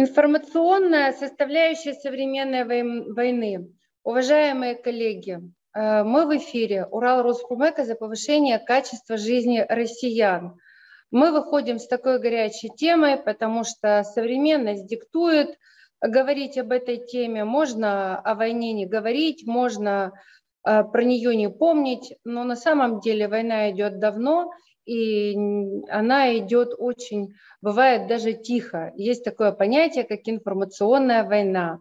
[0.00, 2.62] Информационная составляющая современной
[3.12, 3.74] войны.
[4.04, 5.40] Уважаемые коллеги,
[5.74, 10.56] э, мы в эфире Урал Роспромека за повышение качества жизни россиян.
[11.10, 15.58] Мы выходим с такой горячей темой, потому что современность диктует
[16.00, 17.42] говорить об этой теме.
[17.42, 20.12] Можно о войне не говорить, можно
[20.64, 24.52] э, про нее не помнить, но на самом деле война идет давно,
[24.88, 25.36] и
[25.90, 28.90] она идет очень, бывает даже тихо.
[28.96, 31.78] Есть такое понятие, как информационная война.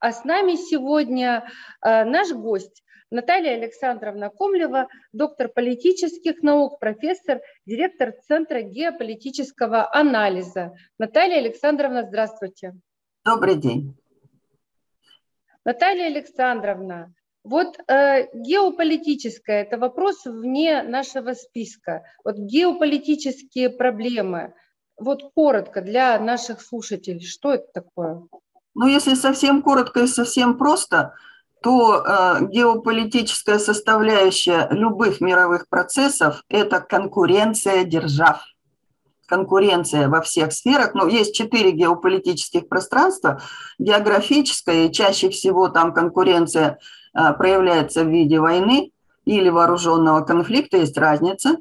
[0.00, 1.48] А с нами сегодня
[1.84, 10.74] э, наш гость Наталья Александровна Комлева, доктор политических наук, профессор, директор Центра геополитического анализа.
[10.98, 12.74] Наталья Александровна, здравствуйте.
[13.22, 13.94] Добрый день.
[15.64, 17.12] Наталья Александровна,
[17.46, 22.02] вот э, геополитическое– это вопрос вне нашего списка.
[22.24, 24.54] Вот геополитические проблемы,
[24.98, 28.22] вот коротко для наших слушателей, что это такое?
[28.74, 31.14] Ну, если совсем коротко и совсем просто,
[31.62, 38.42] то э, геополитическая составляющая любых мировых процессов– это конкуренция держав.
[39.28, 40.94] Конкуренция во всех сферах.
[40.94, 43.40] Ну, есть четыре геополитических пространства.
[43.78, 46.80] Географическая, и чаще всего там конкуренция–
[47.38, 48.92] проявляется в виде войны
[49.24, 51.56] или вооруженного конфликта, есть разница.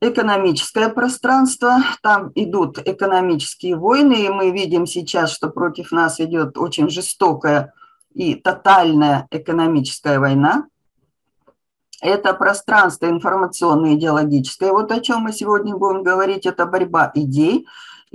[0.00, 6.90] Экономическое пространство, там идут экономические войны, и мы видим сейчас, что против нас идет очень
[6.90, 7.72] жестокая
[8.12, 10.66] и тотальная экономическая война.
[12.02, 17.66] Это пространство информационно-идеологическое, вот о чем мы сегодня будем говорить, это борьба идей,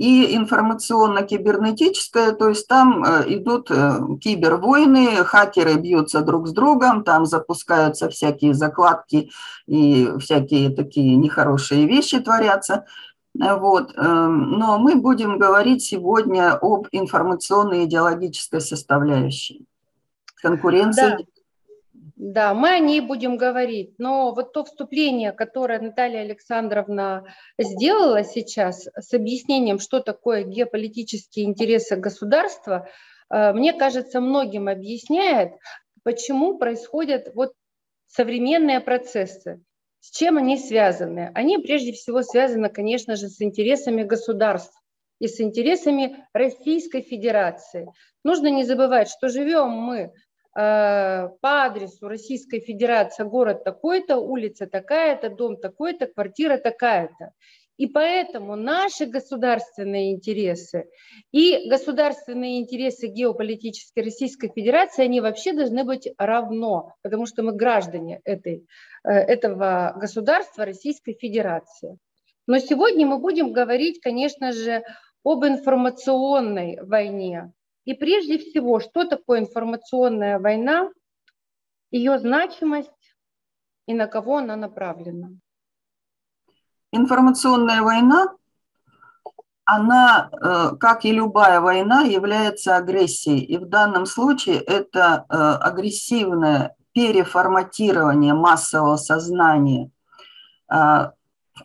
[0.02, 7.24] и информационно-кибернетическое, то есть там э, идут э, кибервойны, хакеры бьются друг с другом, там
[7.24, 9.30] запускаются всякие закладки
[9.68, 12.84] и всякие такие нехорошие вещи творятся.
[13.32, 13.96] Вот.
[13.96, 19.64] Эм, но мы будем говорить сегодня об информационно-идеологической составляющей.
[20.42, 21.24] Конкуренция да.
[22.24, 27.24] Да, мы о ней будем говорить, но вот то вступление, которое Наталья Александровна
[27.58, 32.88] сделала сейчас с объяснением, что такое геополитические интересы государства,
[33.28, 35.54] э, мне кажется, многим объясняет,
[36.04, 37.54] почему происходят вот
[38.06, 39.60] современные процессы,
[39.98, 41.32] с чем они связаны.
[41.34, 44.80] Они прежде всего связаны, конечно же, с интересами государств
[45.18, 47.88] и с интересами Российской Федерации.
[48.22, 50.12] Нужно не забывать, что живем мы
[50.54, 57.32] по адресу Российской Федерации город такой-то, улица такая-то, дом такой-то, квартира такая-то.
[57.78, 60.90] И поэтому наши государственные интересы
[61.32, 68.20] и государственные интересы геополитической Российской Федерации, они вообще должны быть равно, потому что мы граждане
[68.24, 68.66] этой,
[69.04, 71.96] э, этого государства Российской Федерации.
[72.46, 74.84] Но сегодня мы будем говорить, конечно же,
[75.24, 77.52] об информационной войне,
[77.84, 80.90] и прежде всего, что такое информационная война,
[81.90, 82.90] ее значимость
[83.86, 85.30] и на кого она направлена?
[86.92, 88.34] Информационная война,
[89.64, 93.40] она, э, как и любая война, является агрессией.
[93.40, 99.90] И в данном случае это э, агрессивное переформатирование массового сознания
[100.70, 101.10] э,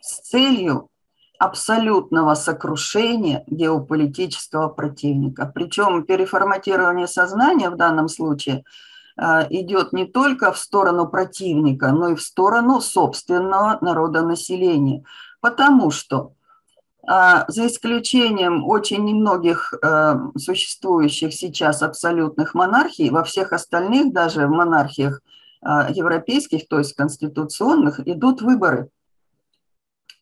[0.00, 0.88] с целью
[1.38, 5.50] абсолютного сокрушения геополитического противника.
[5.54, 8.64] Причем переформатирование сознания в данном случае
[9.16, 15.04] э, идет не только в сторону противника, но и в сторону собственного народонаселения.
[15.40, 16.32] Потому что
[17.08, 24.50] э, за исключением очень немногих э, существующих сейчас абсолютных монархий, во всех остальных, даже в
[24.50, 25.20] монархиях
[25.90, 28.90] европейских, то есть конституционных, идут выборы–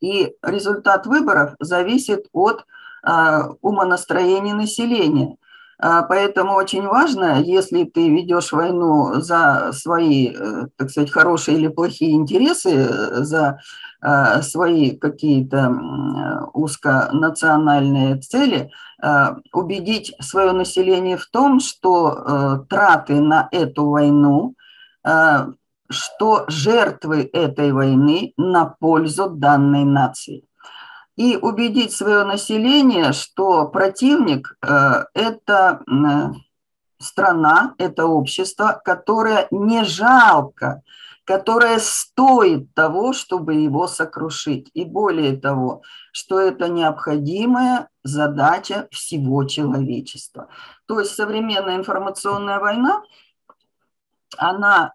[0.01, 2.65] и результат выборов зависит от
[3.03, 5.37] а, умонастроения населения.
[5.79, 11.69] А, поэтому очень важно, если ты ведешь войну за свои, э, так сказать, хорошие или
[11.69, 12.89] плохие интересы,
[13.23, 13.61] за
[14.01, 15.73] а, свои какие-то
[16.53, 18.71] узконациональные цели,
[19.53, 24.54] убедить свое население в том, что э, траты на эту войну
[25.88, 30.44] что жертвы этой войны на пользу данной нации.
[31.16, 35.83] И убедить свое население, что противник э,– это
[36.98, 40.83] страна, это общество, которое не жалко,
[41.24, 44.71] которое стоит того, чтобы его сокрушить.
[44.74, 50.48] И более того, что это необходимая задача всего человечества.
[50.86, 53.03] То есть современная информационная война,
[54.38, 54.92] она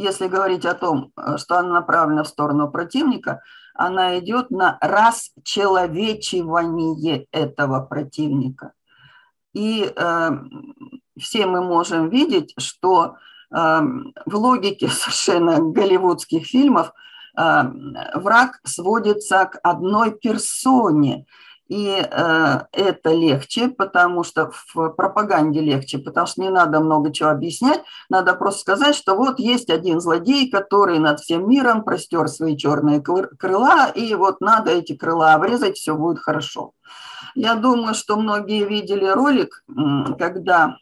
[0.00, 3.42] если говорить о том, э, что она направлена в сторону противника,
[3.74, 8.72] она идет на расчеловечивание этого противника.
[9.52, 10.30] И э,
[11.18, 13.16] все мы можем видеть, что
[13.50, 13.80] э,
[14.26, 16.92] в логике совершенно голливудских фильмов
[17.38, 17.62] э,
[18.14, 21.26] враг сводится к одной персоне–
[21.70, 27.28] и э, это легче, потому что в пропаганде легче, потому что не надо много чего
[27.28, 32.56] объяснять, надо просто сказать, что вот есть один злодей, который над всем миром простер свои
[32.56, 36.72] черные крыла, и вот надо эти крыла обрезать, все будет хорошо.
[37.36, 39.64] Я думаю, что многие видели ролик,
[40.18, 40.76] когда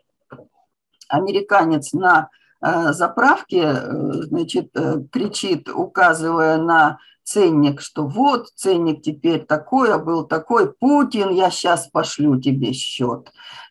[1.08, 2.30] американец на
[2.62, 9.98] э, заправке э, значит, э, кричит, указывая на ценник, что вот ценник теперь такой, а
[9.98, 13.30] был такой, Путин, я сейчас пошлю тебе счет.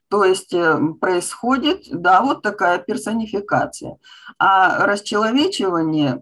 [0.09, 3.97] То есть э, происходит, да, вот такая персонификация.
[4.37, 6.21] А расчеловечивание,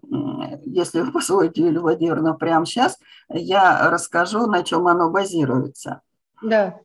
[0.66, 2.98] если вы позволите, Юлия Владимировна, прямо сейчас,
[3.30, 6.02] я расскажу, на чем оно базируется.
[6.42, 6.80] Да.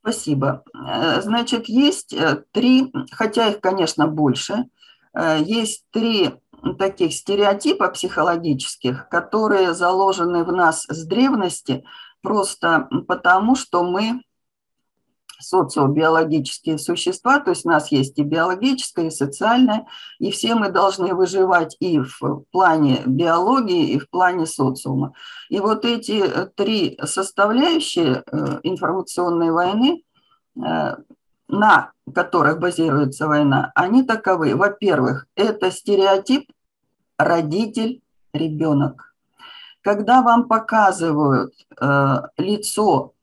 [0.00, 0.62] Спасибо.
[0.74, 4.66] Э, значит, есть э, три, хотя их, конечно, больше,
[5.44, 6.41] есть три
[6.78, 11.84] таких стереотипов психологических, которые заложены в нас с древности,
[12.22, 14.22] просто потому, что мы
[15.42, 19.86] социобиологические существа, то есть у нас есть и биологическое, и социальное,
[20.18, 25.14] и все мы должны выживать и в плане биологии, и в плане социума.
[25.48, 26.24] И вот эти
[26.54, 30.04] три составляющие э, информационной войны,
[30.56, 30.96] э,
[31.48, 34.54] на которых базируется война, они таковы.
[34.56, 36.50] Во-первых, это стереотип
[37.24, 39.14] родитель-ребенок.
[39.80, 43.14] Когда вам показывают э, лицо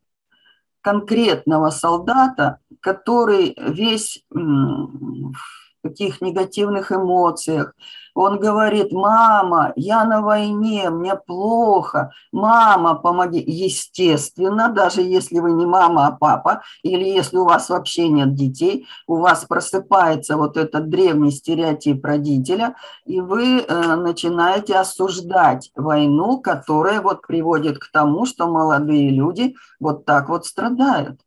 [0.81, 5.33] конкретного солдата, который весь в
[5.81, 7.73] таких негативных эмоциях,
[8.19, 13.41] он говорит, мама, я на войне, мне плохо, мама, помоги.
[13.47, 18.85] Естественно, даже если вы не мама, а папа, или если у вас вообще нет детей,
[19.07, 22.75] у вас просыпается вот этот древний стереотип родителя,
[23.05, 30.03] и вы э, начинаете осуждать войну, которая вот приводит к тому, что молодые люди вот
[30.03, 31.21] так вот страдают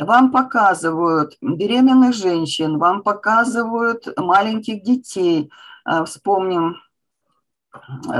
[0.00, 5.50] вам показывают беременных женщин, вам показывают маленьких детей,
[6.06, 6.76] вспомним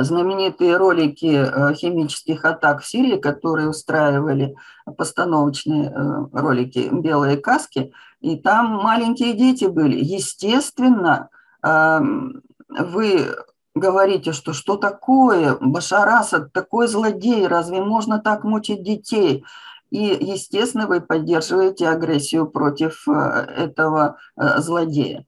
[0.01, 4.55] знаменитые ролики э, химических атак в Сирии, которые устраивали
[4.97, 9.97] постановочные э, ролики «Белые каски», и там маленькие дети были.
[9.97, 11.29] Естественно,
[11.63, 13.35] вы
[13.75, 19.45] говорите, что что такое Башар Асад, такой злодей, разве можно так мучить детей?
[19.91, 25.25] И, естественно, вы поддерживаете агрессию против э, этого злодея.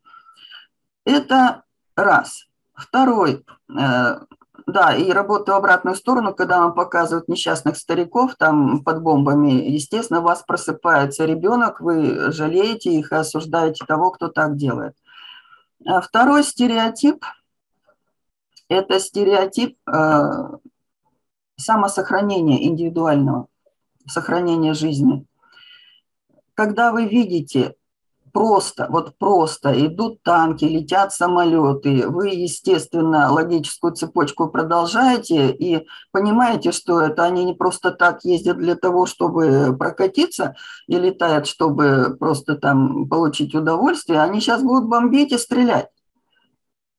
[1.04, 1.62] Это
[2.00, 2.46] Раз.
[2.74, 3.44] Второй,
[3.78, 4.18] э,
[4.66, 10.20] да, и работа в обратную сторону, когда вам показывают несчастных стариков там под бомбами, естественно,
[10.20, 14.94] у вас просыпается ребенок, вы жалеете их и осуждаете того, кто так делает.
[15.86, 17.22] А второй стереотип–
[18.68, 20.30] это стереотип э,
[21.56, 23.48] самосохранения индивидуального,
[24.06, 25.26] сохранения жизни.
[26.54, 27.74] Когда вы видите
[28.32, 37.00] просто, вот просто идут танки, летят самолеты, вы, естественно, логическую цепочку продолжаете и понимаете, что
[37.00, 40.54] это они не просто так ездят для того, чтобы прокатиться
[40.86, 45.88] и летают, чтобы просто там получить удовольствие, они сейчас будут бомбить и стрелять.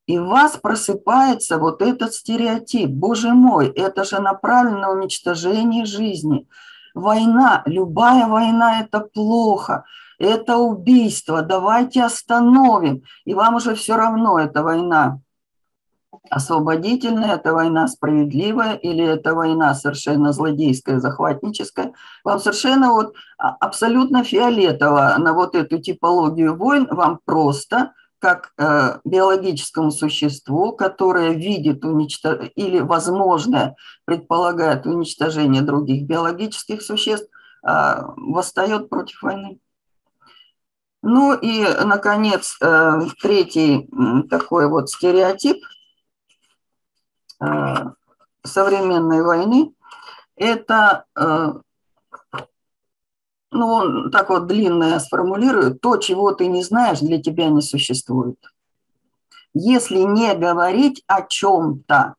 [0.07, 2.89] И в вас просыпается вот этот стереотип.
[2.89, 6.47] Боже мой, это же направлено на уничтожение жизни.
[6.93, 9.83] Война, любая война– это плохо–
[10.21, 13.03] это убийство, давайте остановим.
[13.25, 15.19] И вам уже все равно, это война
[16.29, 21.93] освободительная, это война справедливая или это война совершенно злодейская, захватническая.
[22.23, 28.99] Вам совершенно вот а, абсолютно фиолетово на вот эту типологию войн, вам просто как э,
[29.03, 33.75] биологическому существу, которое видит уничтожение или, возможно,
[34.05, 37.27] предполагает уничтожение других биологических существ,
[37.67, 39.59] э, восстает против войны.
[41.01, 43.89] Ну и, наконец, э, третий
[44.29, 45.57] такой вот стереотип
[47.43, 47.75] э,
[48.43, 49.73] современной войны–
[50.35, 51.53] это, э,
[53.51, 58.37] ну, так вот длинно я сформулирую, то, чего ты не знаешь, для тебя не существует.
[59.53, 62.15] Если не говорить о чем-то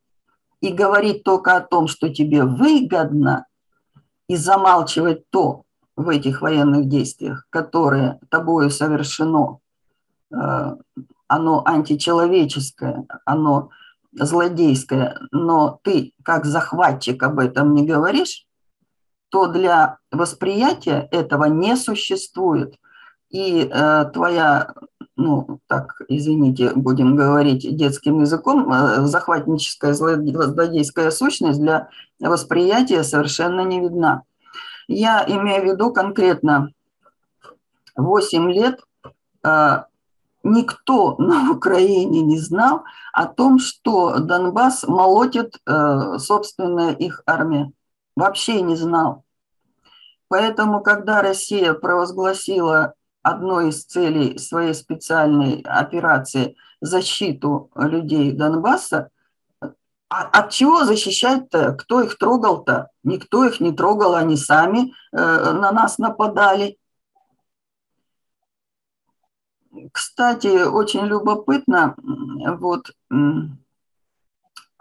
[0.61, 3.47] и говорить только о том, что тебе выгодно,
[4.29, 9.59] и замалчивать то, в этих военных действиях, которое тобою совершено,
[10.33, 10.77] э,
[11.27, 13.71] оно античеловеческое, оно
[14.13, 18.47] злодейское, но ты как захватчик об этом не говоришь,
[19.33, 22.77] то для восприятия этого не существует.
[23.31, 24.75] и э, твоя,
[25.17, 31.89] ну, так, извините, будем говорить детским языком, э, захватническая злодейская сущность для
[32.21, 34.25] восприятия совершенно не видна.
[34.87, 36.69] Я имею в виду конкретно
[37.97, 38.81] 8 лет
[39.45, 39.85] э,
[40.43, 42.85] никто на Украине не знал
[43.15, 47.73] о том, что Донбасс молотит э, собственная их армия.
[48.15, 49.22] Вообще не знал.
[50.33, 59.11] Поэтому, когда Россия провозгласила одной из целей своей специальной операции защиту людей Донбасса,
[59.61, 61.75] а от чего защищать-то?
[61.75, 62.89] Кто их трогал-то?
[63.05, 66.79] Никто их не трогал, они сами э, на нас нападали.
[69.93, 71.95] Кстати, очень любопытно,
[72.59, 72.91] вот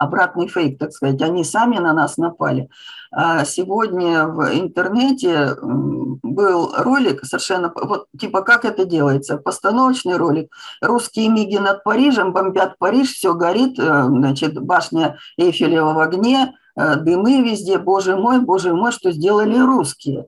[0.02, 2.68] обратный фейк, так сказать, они сами на нас напали.
[3.14, 10.50] А сегодня в интернете был ролик совершенно, вот типа как это делается, постановочный ролик.
[10.80, 16.96] Русские миги над Парижем бомбят Париж, все горит, э, значит, башня Эйфелева в огне, э,
[16.96, 20.26] дымы везде, боже мой, боже мой, что сделали русские.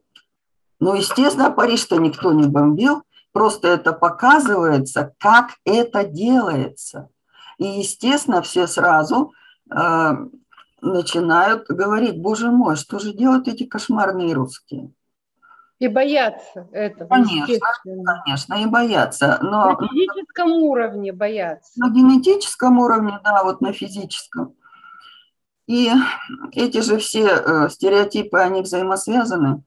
[0.78, 3.02] Ну, естественно, Париж-то никто не бомбил,
[3.32, 7.08] просто это показывается, как это делается.
[7.58, 9.32] И, естественно, все сразу
[10.80, 14.92] начинают говорить, боже мой, что же делают эти кошмарные русские?
[15.80, 17.08] И боятся этого.
[17.08, 17.58] Конечно,
[18.24, 19.38] конечно, и боятся.
[19.42, 21.72] Но, на физическом уровне боятся.
[21.76, 24.54] На генетическом уровне, да, вот на физическом.
[25.66, 25.90] И
[26.52, 29.62] эти же все э, стереотипы, они взаимосвязаны.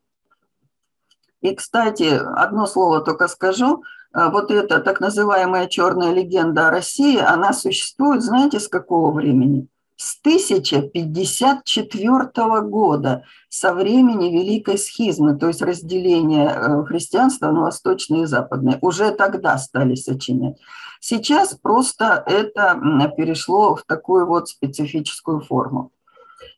[1.42, 3.84] И, кстати, одно слово только скажу.
[4.14, 9.68] Э, вот эта так называемая черная легенда о России, она существует, знаете, с какого времени?
[9.98, 18.26] С 1054 года, со времени Великой Схизмы, то есть разделения э, христианства на восточное и
[18.26, 18.78] западное.
[18.82, 20.58] Уже тогда стали сочинять.
[21.00, 22.80] Сейчас просто это
[23.18, 25.92] перешло в такую вот специфическую форму.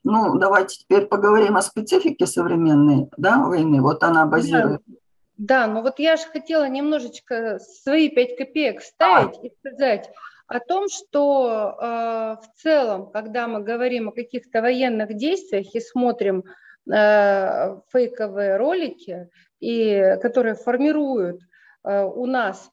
[0.03, 3.81] Ну, давайте теперь поговорим о специфике современной да, войны.
[3.81, 4.81] Вот она базирует.
[5.37, 9.47] Да, да ну вот я же хотела немножечко свои пять копеек вставить а.
[9.47, 10.09] и сказать,
[10.49, 11.85] о том, что э,
[12.41, 16.43] в целом, когда мы говорим о каких-то военных действиях и смотрим
[16.91, 19.29] э, фейковые ролики,
[19.59, 21.39] и, которые формируют
[21.83, 22.71] э, у нас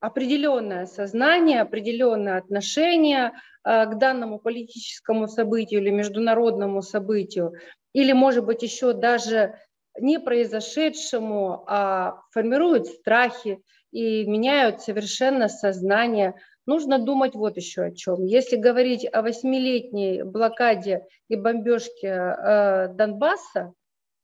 [0.00, 3.32] определенное сознание, определенное отношение
[3.64, 7.52] э, к данному политическому событию или международному событию,
[7.92, 9.60] или, может быть, еще даже
[10.00, 16.34] не произошедшему, а формируют страхи, и меняют совершенно сознание.
[16.66, 18.24] Нужно думать вот еще о чем.
[18.24, 23.72] Если говорить о восьмилетней блокаде и бомбежке э, Донбасса,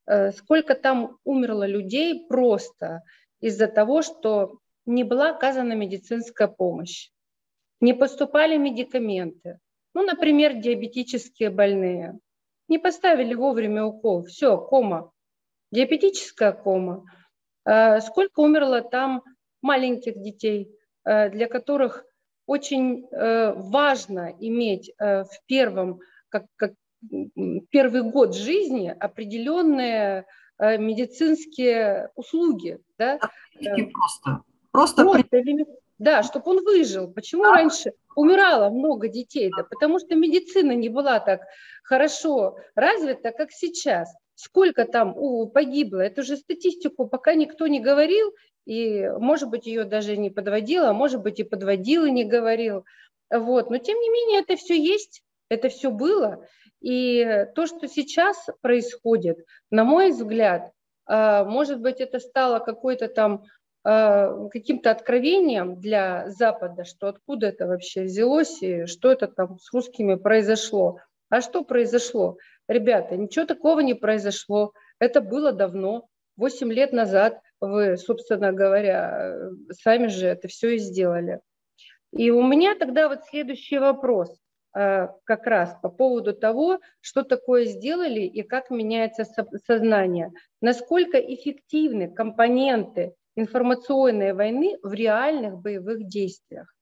[0.06, 3.02] э, сколько там умерло людей просто
[3.40, 7.10] из-за того, что не была оказана медицинская помощь,
[7.80, 9.58] не поступали медикаменты.
[9.94, 12.18] Ну, например, диабетические больные.
[12.68, 15.12] Не поставили вовремя укол, все, кома,
[15.70, 17.04] диабетическая кома.
[17.64, 19.22] Э, сколько умерло там
[19.64, 20.70] маленьких детей,
[21.04, 22.04] э, для которых
[22.46, 26.72] очень э, важно иметь э, в первом, как, как
[27.70, 30.24] первый год жизни определенные
[30.58, 32.78] медицинские услуги.
[32.96, 33.18] Да?
[33.92, 34.42] Просто.
[34.70, 35.66] Просто, просто при...
[35.98, 37.12] Да, чтобы он выжил.
[37.12, 37.52] Почему да.
[37.52, 39.50] раньше умирало много детей?
[39.54, 41.42] Да потому что медицина не была так
[41.82, 44.14] хорошо развита, как сейчас.
[44.34, 46.00] Сколько там у, погибло?
[46.00, 48.32] Эту же статистику пока никто не говорил,
[48.66, 52.84] и, может быть, ее даже не подводила, может быть, и подводил и не говорил.
[53.30, 53.70] Вот.
[53.70, 56.46] Но, тем не менее, это все есть, это все было.
[56.80, 60.72] И то, что сейчас происходит, на мой взгляд,
[61.06, 63.44] а, может быть, это стало какой-то там
[63.84, 69.72] а, каким-то откровением для Запада, что откуда это вообще взялось и что это там с
[69.72, 70.98] русскими произошло.
[71.28, 72.38] А что произошло?
[72.68, 74.72] Ребята, ничего такого не произошло.
[74.98, 81.40] Это было давно, 8 лет назад вы, собственно говоря, сами же это все и сделали.
[82.12, 84.40] И у меня тогда вот следующий вопрос
[84.76, 89.24] э, как раз по поводу того, что такое сделали и как меняется
[89.66, 90.32] сознание.
[90.60, 96.72] Насколько эффективны компоненты информационной войны в реальных боевых действиях.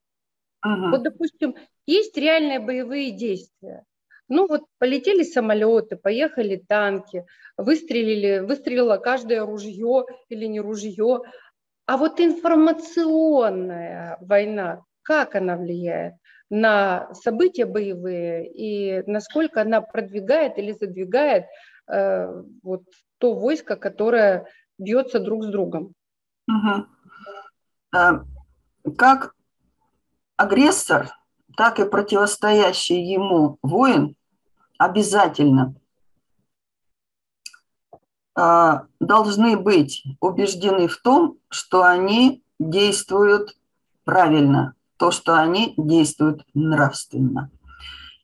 [0.60, 0.90] Ага.
[0.90, 3.84] Вот, допустим, есть реальные боевые действия.
[4.28, 7.26] Ну вот полетели самолеты, поехали танки,
[7.56, 11.22] выстрелили, выстрелило каждое ружье или не ружье.
[11.86, 16.14] А вот информационная война, как она влияет
[16.48, 21.46] на события боевые и насколько она продвигает или задвигает
[21.88, 22.82] э, вот
[23.18, 24.46] то войско, которое
[24.78, 25.94] бьется друг с другом?
[26.48, 26.86] Угу.
[28.96, 29.34] Как
[30.36, 31.08] агрессор,
[31.56, 34.16] так и противостоящий ему воин
[34.78, 35.74] обязательно
[38.34, 43.56] а, должны быть убеждены в том, что они действуют
[44.04, 47.50] правильно, то, что они действуют нравственно.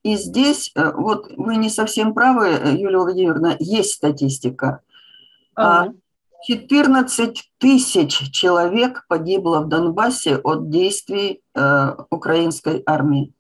[0.02, 4.80] И здесь, э, вот вы не совсем правы, Юлия Владимировна, есть статистика.
[5.54, 5.94] Ага.
[6.46, 13.34] 14 тысяч человек погибло в Донбассе от действий э, украинской армии.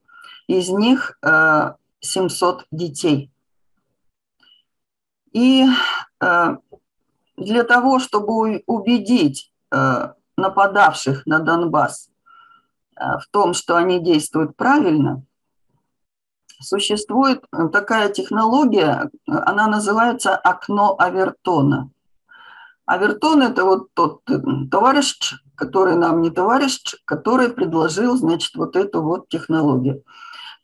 [0.48, 3.30] Из них э, 700 детей.
[5.32, 5.64] И
[6.20, 6.56] э,
[7.36, 12.10] для того, чтобы убедить э, нападавших на Донбасс
[12.96, 15.22] э, в том, что они действуют правильно,
[16.60, 21.90] существует такая технология, она называется окно Авертона–
[22.88, 24.38] Авертон– это вот тот э,
[24.70, 30.02] товарищ, который нам не товарищ, который предложил, значит, вот эту вот технологию.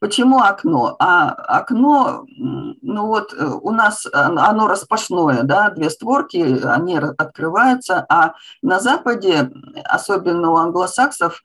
[0.00, 0.96] Почему окно?
[0.98, 8.32] А окно, ну вот э, у нас оно распашное, да, две створки, они открываются, а
[8.62, 9.52] на Западе,
[9.84, 11.44] особенно у англосаксов,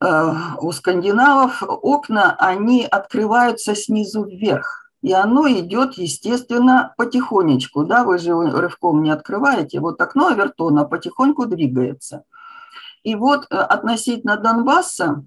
[0.00, 7.84] э, у скандинавов, окна, они открываются снизу вверх и оно идет, естественно, потихонечку.
[7.84, 9.80] Да, вы же рывком не открываете.
[9.80, 12.24] Вот окно Авертона потихоньку двигается.
[13.02, 15.22] И вот э, относительно Донбасса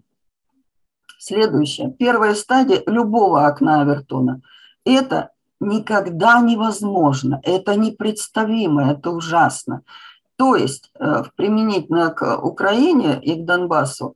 [1.19, 1.91] следующее.
[1.91, 4.41] Первая стадия любого окна Авертона–
[4.83, 5.29] это
[5.59, 9.83] никогда невозможно, это непредставимо, это ужасно.
[10.37, 14.15] То есть, э, применительно к Украине и к Донбассу,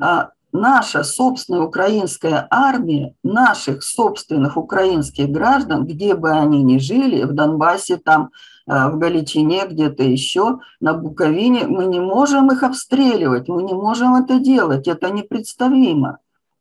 [0.00, 7.32] а, наша собственная украинская армия, наших собственных украинских граждан, где бы они ни жили, в
[7.32, 8.30] Донбассе, там,
[8.66, 14.14] э, в Галичине, где-то еще, на Буковине, мы не можем их обстреливать, мы не можем
[14.14, 16.18] это делать, это непредставимо.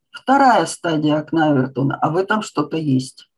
[0.09, 3.29] Вторая стадия окна Авертона, а в этом что-то есть.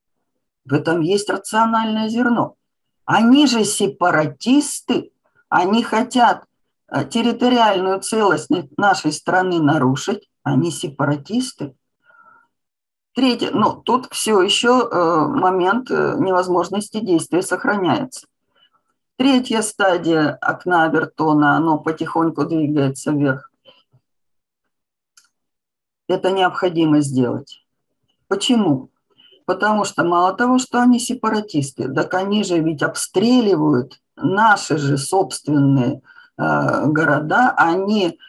[0.65, 2.55] В этом есть рациональное зерно.
[3.05, 5.11] Они же сепаратисты,
[5.49, 6.45] они хотят
[6.89, 11.75] э, территориальную целостность нашей страны нарушить, они сепаратисты.
[13.15, 18.27] Третье, ну, тут все еще э, момент э, невозможности действия сохраняется.
[19.17, 23.51] Третья стадия окна Бертона, оно потихоньку двигается вверх.
[26.07, 27.63] Это необходимо сделать.
[28.27, 28.89] Почему?
[29.45, 36.01] Потому что мало того, что они сепаратисты, так они же ведь обстреливают наши же собственные
[36.37, 38.19] э, города, они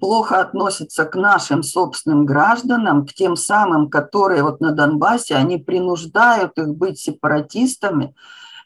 [0.00, 6.58] плохо относятся к нашим собственным гражданам, к тем самым, которые вот на Донбассе, они принуждают
[6.58, 8.14] их быть сепаратистами.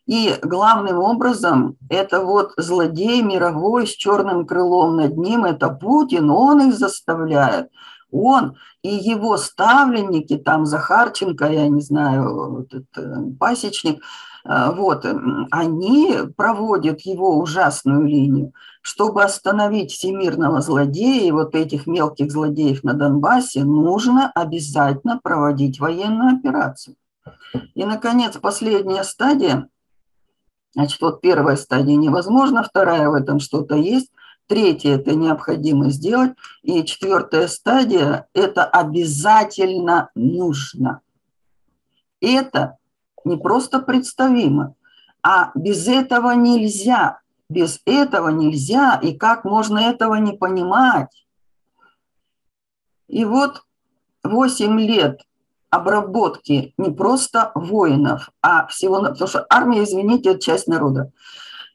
[0.06, 6.68] И главным образом это вот злодей мировой с черным крылом над ним, это Путин, он
[6.68, 7.68] их заставляет.
[8.10, 14.00] Он и его ставленники, там Захарченко, я не знаю, вот этот пасечник, э,
[14.48, 15.04] вот,
[15.50, 18.52] они проводят его ужасную линию
[18.88, 26.38] чтобы остановить всемирного злодея и вот этих мелких злодеев на Донбассе, нужно обязательно проводить военную
[26.38, 26.96] операцию.
[27.74, 29.68] И, наконец, последняя стадия.
[30.72, 34.10] Значит, вот первая стадия невозможно, вторая в этом что-то есть,
[34.46, 36.32] третья– это необходимо сделать,
[36.62, 41.02] и четвертая стадия– это обязательно нужно.
[42.22, 42.77] Это
[43.28, 44.74] не просто представимо,
[45.22, 47.20] а без этого нельзя.
[47.48, 51.24] Без этого нельзя, и как можно этого не понимать?
[53.06, 53.62] И вот
[54.22, 55.22] 8 лет
[55.70, 61.10] обработки не просто воинов, а всего, потому что армия, извините, это часть народа,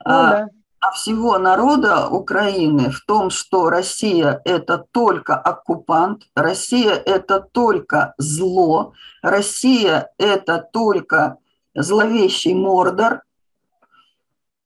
[0.05, 0.47] ну, а, да.
[0.79, 8.93] а всего народа Украины в том, что Россия это только оккупант, Россия это только зло,
[9.21, 11.37] Россия это только
[11.75, 13.21] зловещий Мордор,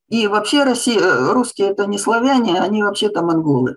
[0.08, 3.76] и вообще Россия, э, русские это не славяне, они вообще-то монголы.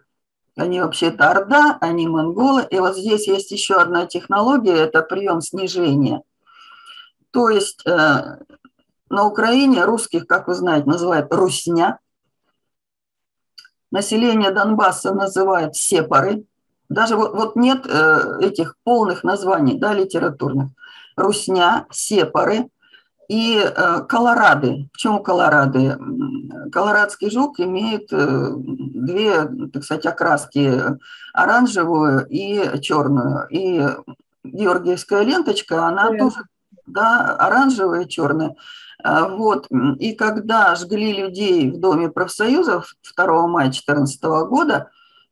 [0.56, 2.66] Они вообще-то орда, они монголы.
[2.70, 6.22] И вот здесь есть еще одна технология, это прием снижения.
[7.32, 8.38] То есть э,
[9.10, 12.00] на Украине русских, как вы знаете, называют русня.
[13.92, 16.46] Население Донбасса называют сепары.
[16.88, 20.70] Даже вот, вот нет э, этих полных названий, да, литературных.
[21.18, 22.70] Русня, сепары–
[23.32, 24.90] и э, колорады.
[24.92, 25.98] Почему колорады?
[26.70, 30.98] Колорадский жук имеет э, две, так сказать, окраски,
[31.32, 33.48] оранжевую и черную.
[33.50, 33.88] И
[34.44, 36.18] георгиевская ленточка, она yeah.
[36.18, 36.44] тоже
[36.86, 38.58] да, оранжевая и черная.
[39.02, 39.70] А, вот.
[40.00, 44.92] И когда жгли людей в Доме профсоюзов 2 мая 2014 года,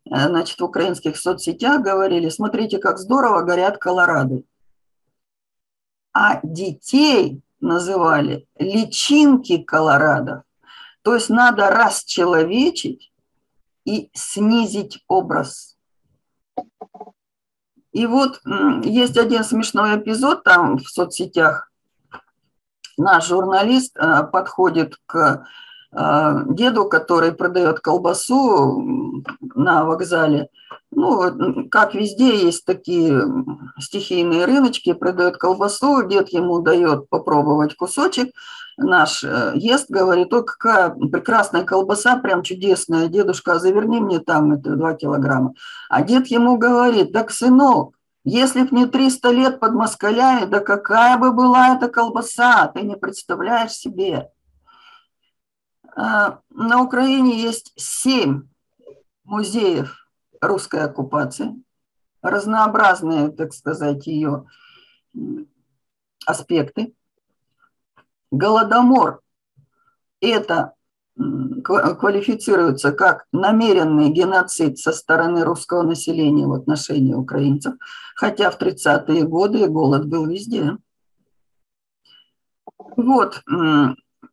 [0.10, 4.46] э, значит, в украинских соцсетях говорили, смотрите, как здорово горят колорады.
[6.14, 10.44] А детей называли личинки колорадов.
[11.02, 13.12] То есть надо расчеловечить
[13.86, 15.78] и снизить образ.
[17.92, 18.42] И вот
[18.84, 21.72] есть один смешной эпизод там в соцсетях.
[22.98, 25.46] Наш журналист э, подходит к
[25.92, 29.24] деду, который продает колбасу
[29.56, 30.50] на вокзале.
[30.92, 33.24] Ну, как везде есть такие
[33.80, 38.34] стихийные рыночки, продает колбасу, дед ему дает попробовать кусочек,
[38.78, 44.76] наш э, ест, говорит, о, какая прекрасная колбаса, прям чудесная, дедушка, заверни мне там это
[44.76, 45.54] 2 килограмма.
[45.90, 51.18] А дед ему говорит, так, сынок, если б не 300 лет под москалями, да какая
[51.18, 54.30] бы была эта колбаса, ты не представляешь себе.
[55.96, 58.44] А, на Украине есть семь
[59.24, 59.96] музеев
[60.42, 61.62] русской оккупации,
[62.22, 64.46] разнообразные, так сказать, ее
[66.26, 66.94] аспекты.
[68.32, 69.22] Голодомор–
[70.22, 70.74] это
[71.64, 77.74] квалифицируется как намеренный геноцид со стороны русского населения в отношении украинцев,
[78.16, 80.78] хотя в 30-е годы голод был везде.
[82.96, 83.44] Вот.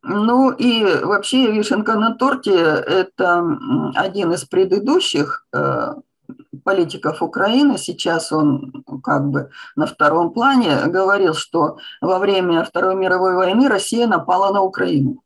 [0.09, 3.45] Ну и вообще вишенка на торте– это
[3.93, 5.95] один из предыдущих э,
[6.63, 13.35] политиков Украины, сейчас он как бы на втором плане, говорил, что во время Второй мировой
[13.35, 15.23] войны Россия напала на Украину.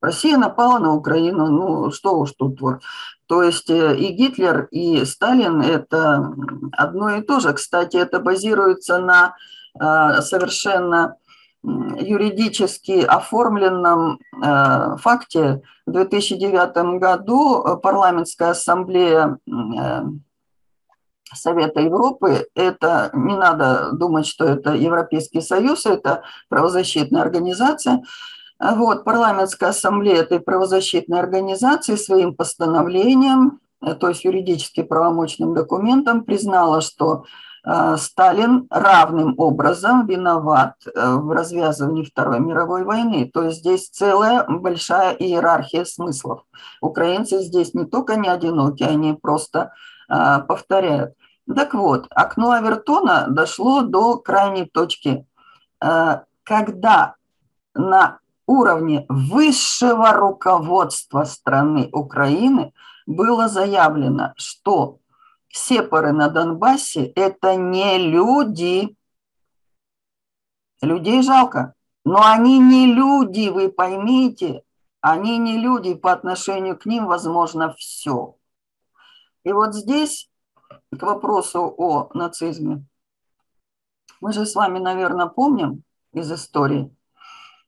[0.00, 2.82] Россия напала на Украину, ну что уж тут вот.
[3.26, 6.32] То есть э, и Гитлер, и Сталин– это
[6.70, 7.52] одно и то же.
[7.52, 9.34] Кстати, это базируется на
[9.74, 11.16] э, совершенно
[11.62, 15.62] юридически оформленном э, факте.
[15.86, 19.38] В 2009 году парламентская ассамблея
[21.34, 28.02] Совета Европы, это не надо думать, что это Европейский Союз, это правозащитная организация–
[28.62, 36.80] вот, парламентская ассамблея этой правозащитной организации своим постановлением, э, то есть юридически правомочным документом, признала,
[36.80, 37.26] что э,
[37.64, 43.30] Сталин равным образом виноват э, в развязывании Второй мировой войны.
[43.32, 46.42] То есть здесь целая большая иерархия смыслов.
[46.80, 49.72] Украинцы здесь не только не одиноки, они просто
[50.08, 51.14] повторяют.
[51.56, 55.24] Так вот, окно Авертона дошло до крайней точки.
[55.78, 57.14] Когда
[57.74, 62.72] на уровне высшего руководства страны Украины
[63.06, 64.98] было заявлено, что
[65.52, 68.96] сепары на Донбассе– это не люди.
[70.80, 74.64] Людей жалко, но они не люди, вы поймите.
[75.00, 78.36] Они не люди, по отношению к ним возможно все.
[79.44, 80.30] И вот здесь
[80.96, 82.84] к вопросу о нацизме.
[84.20, 86.94] Мы же с вами, наверное, помним из истории–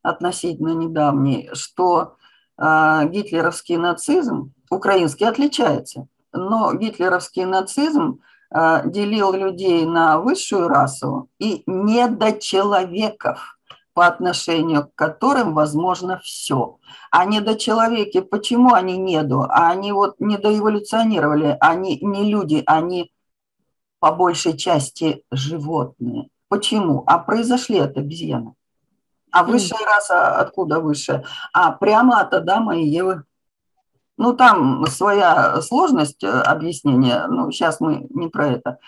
[0.05, 2.17] относительно недавний, что
[2.59, 8.21] э, гитлеровский нацизм, украинский отличается, но гитлеровский нацизм
[8.55, 13.55] э, делил людей на высшую расу и недочеловеков,
[13.95, 16.79] по отношению к которым возможно все.
[17.11, 19.43] А недочеловеки, почему они неду?
[19.49, 23.13] А они вот недоэволюционировали, они не люди, они
[24.01, 26.29] по большей части животные.
[26.49, 27.05] Почему?
[27.07, 28.55] А произошли от обезьяны.
[29.31, 31.25] А высшая раса откуда высшая?
[31.53, 33.25] А прямо от Адама и Евы.
[34.17, 38.79] Ну, там своя сложность э, объяснения, ну, сейчас мы не про это.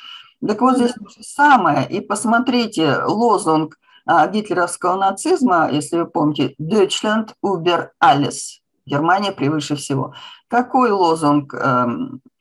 [0.46, 1.88] Так вот здесь то же самое.
[1.88, 10.14] И посмотрите лозунг а, гитлеровского нацизма, если вы помните, «Deutschland über alles»– Германия превыше всего.
[10.48, 11.86] Какой лозунг э,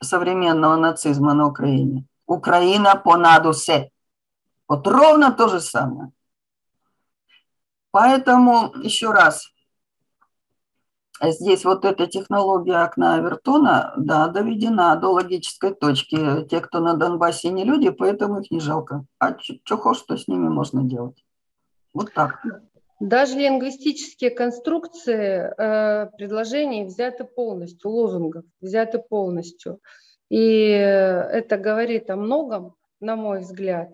[0.00, 2.04] современного нацизма на Украине?
[2.26, 3.90] Украина понаду се.
[4.68, 6.12] Вот ровно то же самое.
[7.90, 9.50] Поэтому еще раз,
[11.22, 16.44] здесь вот эта технология окна Авертона, да, доведена до логической точки.
[16.48, 19.04] Те, кто на Донбассе не люди, поэтому их не жалко.
[19.18, 21.24] А что хочешь, что с ними можно делать.
[21.94, 22.42] Вот так.
[23.00, 29.80] Даже лингвистические конструкции э, предложений взяты полностью, лозунгов взяты полностью.
[30.30, 33.90] И это говорит о многом, на мой взгляд.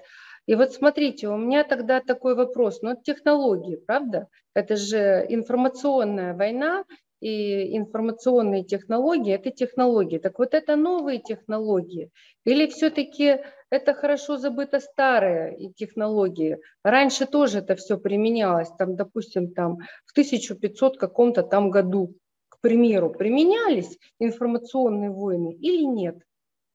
[0.47, 4.29] И вот смотрите, у меня тогда такой вопрос, ну, технологии, правда?
[4.55, 6.85] Это же информационная война,
[7.23, 10.19] и информационные технологии– это технологии.
[10.19, 12.11] Так вот это новые технологии
[12.45, 13.39] или все-таки
[13.71, 16.59] это хорошо забыто старые технологии?
[16.83, 22.17] Раньше тоже это все применялось, там, допустим, там, в 1500 каком-то там году,
[22.49, 26.17] к примеру, применялись информационные войны или нет?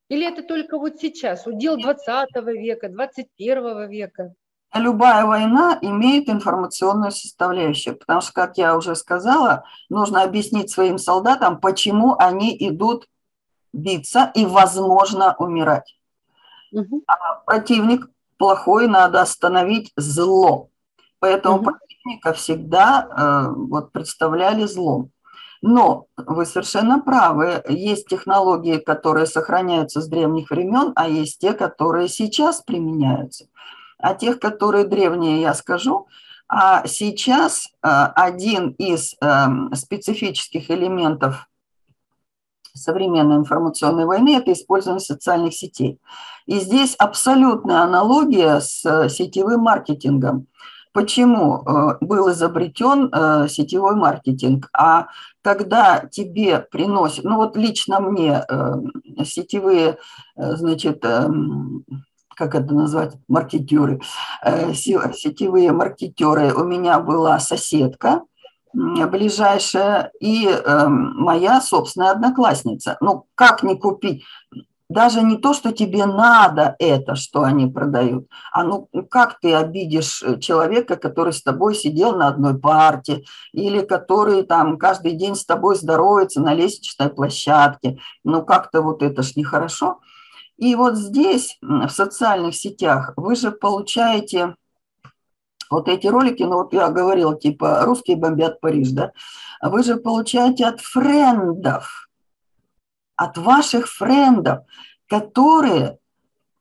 [0.08, 4.34] Или это только вот сейчас, удел 20 века, 21 века?
[4.74, 11.60] Любая война имеет информационную составляющую, потому что, как я уже сказала, нужно объяснить своим солдатам,
[11.60, 13.08] почему они идут
[13.74, 15.98] биться и, возможно, умирать.
[16.74, 17.04] Угу.
[17.08, 20.70] А противник плохой, надо остановить зло.
[21.20, 21.66] Поэтому угу.
[21.66, 25.12] противника всегда э, вот, представляли злом.
[25.62, 32.10] Но вы совершенно правы, есть технологии, которые сохраняются с древних времен, а есть те, которые
[32.10, 33.48] сейчас применяются.
[34.00, 36.08] А тех, которые древние, я скажу.
[36.50, 41.50] А сейчас э, один из эм, специфических элементов
[42.74, 46.00] современной информационной войны– это использование социальных сетей.
[46.46, 50.48] И здесь абсолютная аналогия с э, сетевым маркетингом.
[50.94, 54.70] Почему э, был изобретен сетевой маркетинг?
[54.74, 55.08] А
[55.42, 58.44] когда тебе приносят, ну вот лично мне
[59.24, 59.98] сетевые,
[60.36, 61.04] значит,
[62.38, 64.00] как это назвать, маркетеры,
[64.44, 68.22] сетевые маркетеры, у меня была соседка,
[68.74, 72.98] ближайшая и э, моя собственная одноклассница.
[73.02, 74.24] Ну, как не купить?
[74.90, 80.24] Даже не то, что тебе надо это, что они продают, а ну как ты обидишь
[80.24, 85.44] э, человека, который с тобой сидел на одной парте, или который там каждый день с
[85.44, 87.98] тобой здоровается на лестничной площадке.
[88.24, 90.00] Ну как-то вот это ж нехорошо.
[90.58, 94.56] И вот здесь, в социальных сетях, вы же получаете
[95.70, 99.12] вот эти ролики, ну вот я говорила, типа «Русские бомбят Париж», да,
[99.62, 102.10] вы же получаете от френдов,
[103.16, 104.60] от ваших френдов,
[105.08, 106.00] которые,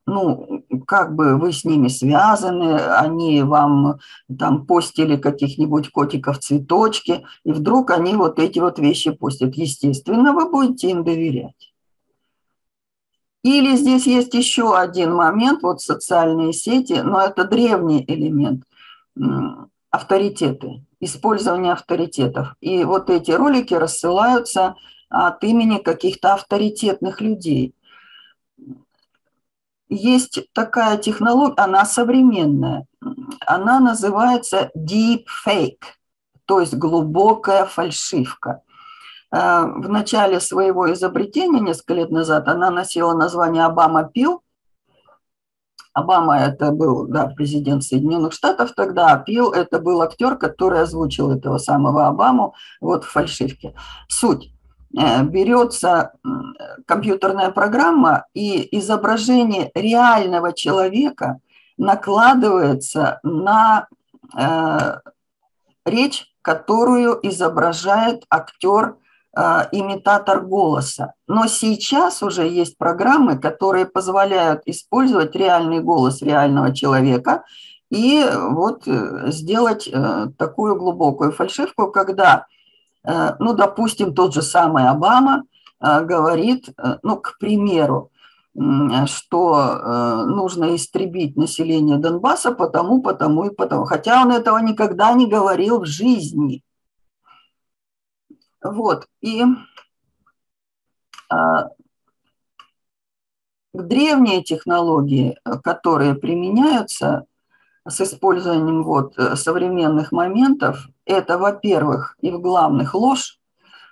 [0.07, 4.01] ну, как бы вы с ними связаны, они вам
[4.39, 9.55] там постили каких-нибудь котиков цветочки, и вдруг они вот эти вот вещи постят.
[9.55, 11.76] Естественно, вы будете им доверять.
[13.47, 18.65] Или здесь есть еще один момент, вот социальные сети, но это древний элемент–
[19.91, 22.57] авторитеты, использование авторитетов.
[22.61, 24.75] И вот эти ролики рассылаются
[25.11, 27.73] от имени каких-то авторитетных людей.
[29.89, 32.87] Есть такая технология, она современная,
[33.47, 35.85] она называется deep fake,
[36.47, 38.63] то есть глубокая фальшивка.
[39.37, 44.43] Э, в начале своего изобретения, несколько лет назад, она носила название «Обама пил»,
[45.93, 51.31] Обама это был да, президент Соединенных Штатов тогда, а Пил это был актер, который озвучил
[51.31, 53.75] этого самого Обаму вот в фальшивке.
[54.07, 54.53] Суть.
[54.95, 56.13] Э, берется
[56.85, 61.39] компьютерная программа и изображение реального человека
[61.79, 63.89] накладывается на
[64.37, 64.99] э,
[65.87, 68.97] речь, которую изображает актер
[69.37, 71.13] имитатор голоса.
[71.29, 77.43] Но сейчас уже есть программы, которые позволяют использовать реальный голос реального человека
[77.91, 82.47] и вот э, сделать э, такую глубокую фальшивку, когда,
[83.05, 85.45] э, ну, допустим, тот же самый Обама
[85.79, 86.71] говорит,
[87.03, 88.11] ну, к примеру,
[88.55, 93.85] что нужно истребить население Донбасса потому, потому и потому.
[93.85, 96.63] Хотя он этого никогда не говорил в жизни.
[98.63, 99.45] Вот, и
[101.29, 101.69] а,
[103.73, 107.27] древние технологии, которые применяются
[107.87, 113.39] с использованием вот современных моментов, это, во-первых, и в главных ложь,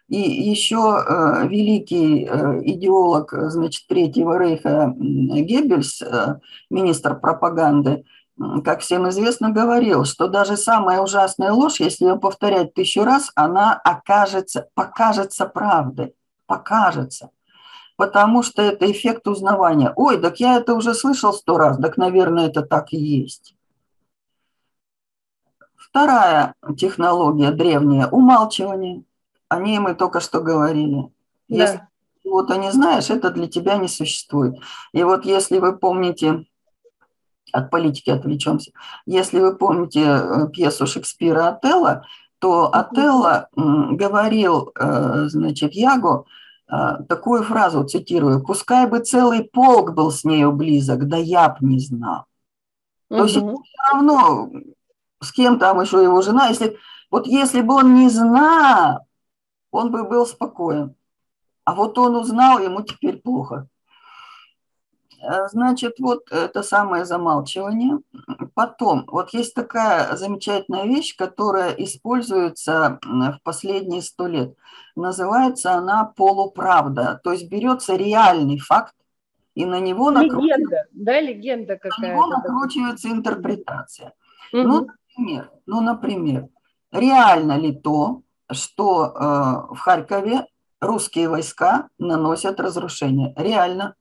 [0.08, 8.04] и еще э, великий э, идеолог, значит, Третьего Рейха Геббельс, э, министр пропаганды,
[8.36, 13.74] как всем известно, говорил, что даже самая ужасная ложь, если ее повторять тысячу раз, она
[13.74, 16.14] окажется, покажется правдой,
[16.46, 17.30] покажется.
[17.96, 19.92] Потому что это эффект узнавания.
[19.94, 23.54] Ой, так я это уже слышал сто раз, так, наверное, это так и есть.
[25.76, 29.04] Вторая технология древняя– умалчивание.
[29.48, 31.02] О ней мы только что говорили.
[31.48, 31.56] Да.
[31.56, 31.88] Если
[32.24, 34.56] чего-то не знаешь, это для тебя не существует.
[34.92, 36.46] И вот если вы помните
[37.54, 38.72] от политики отвлечемся.
[39.06, 42.04] Если вы помните э, пьесу Шекспира «Отелло»,
[42.40, 46.24] то Отелло говорил, э, значит, Яго
[46.68, 51.56] э, такую фразу, цитирую, «Пускай бы целый полк был с нею близок, да я б
[51.60, 52.24] не знал».
[53.08, 53.18] Угу.
[53.18, 54.50] То есть все равно,
[55.20, 56.76] с кем там еще его жена, если,
[57.10, 59.06] вот если бы он не знал,
[59.70, 60.96] он бы был спокоен.
[61.64, 63.68] А вот он узнал, ему теперь плохо.
[65.24, 67.98] Э, значит, вот это самое замалчивание.
[68.54, 74.54] Потом, вот есть такая замечательная вещь, которая используется в последние сто лет.
[74.96, 77.20] Называется она полуправда.
[77.24, 78.94] То есть берется реальный факт,
[79.54, 82.02] и на него легенда, да, легенда какая-то.
[82.02, 84.12] На него накручивается интерпретация.
[84.52, 84.62] Угу.
[84.62, 86.48] Ну, например, ну, например,
[86.92, 90.46] реально ли то, что э, в Харькове
[90.80, 93.32] русские войска наносят разрушения?
[93.36, 93.94] Реально.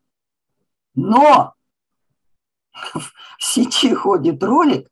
[0.96, 1.54] Но
[2.94, 4.88] в сети ходит ролик,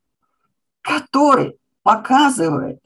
[0.81, 2.79] который показывает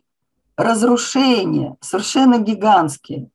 [0.58, 3.30] разрушения совершенно гигантские,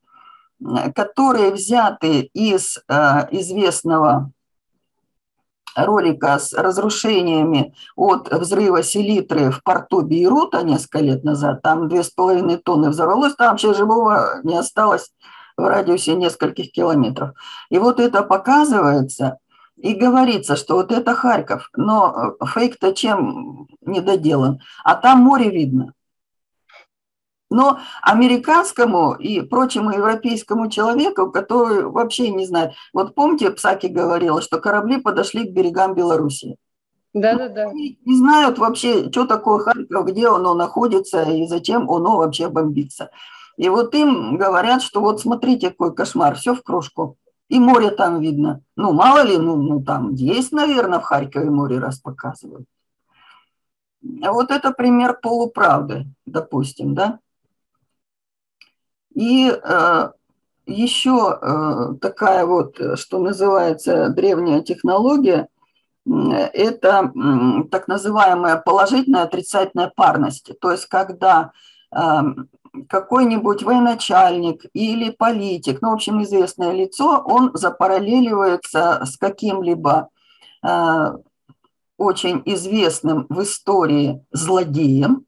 [0.94, 4.30] которые взяты из э, известного
[5.76, 11.62] ролика с разрушениями от взрыва селитры в порту Бейрута несколько лет назад.
[11.62, 15.12] Там две с половиной тонны взорвалось, там вообще живого не осталось
[15.56, 17.30] в радиусе нескольких километров.
[17.70, 19.38] И вот это показывается–
[19.82, 25.50] и говорится, что вот это Харьков, но э, фейк-то чем не доделан, а там море
[25.50, 25.94] видно.
[27.50, 34.60] Но американскому и прочему европейскому человеку, который вообще не знает, вот помните, Псаки говорила, что
[34.60, 36.56] корабли подошли к берегам Белоруссии.
[37.12, 37.72] Да, да, да.
[37.72, 43.10] Не, не знают вообще, что такое Харьков, где оно находится и зачем оно вообще бомбится.
[43.56, 47.16] И вот им говорят, что вот смотрите, какой кошмар, все в кружку.
[47.50, 48.62] И море там видно.
[48.76, 52.64] Ну, мало ли, ну, ну там есть, наверное, в Харькове море раз показывают.
[54.02, 57.18] Вот это пример полуправды, допустим, да.
[59.12, 60.10] И э,
[60.66, 65.48] еще э, такая вот, что называется древняя технология,
[66.06, 70.52] это э, так называемая положительная отрицательная парность.
[70.60, 71.50] То есть когда
[71.92, 71.98] э,
[72.88, 80.08] какой-нибудь военачальник или политик, ну, в общем, известное лицо, он запараллеливается с каким-либо
[80.62, 81.12] э,
[81.96, 85.26] очень известным в истории злодеем,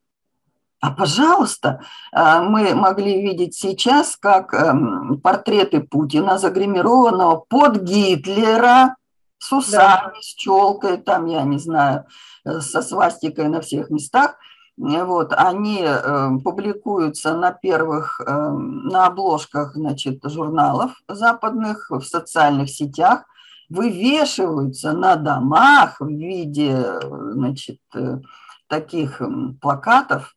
[0.80, 4.74] а, пожалуйста, э, мы могли видеть сейчас, как э,
[5.22, 8.96] портреты Путина, загримированного под Гитлера,
[9.38, 10.20] с усами, да.
[10.20, 12.06] с челкой, там, я не знаю,
[12.44, 14.36] э, со свастикой на всех местах–
[14.82, 23.22] вот, они э, публикуются на первых, э, на обложках, значит, журналов западных, в социальных сетях,
[23.68, 28.18] вывешиваются на домах в виде, значит, э,
[28.66, 29.22] таких
[29.60, 30.34] плакатов.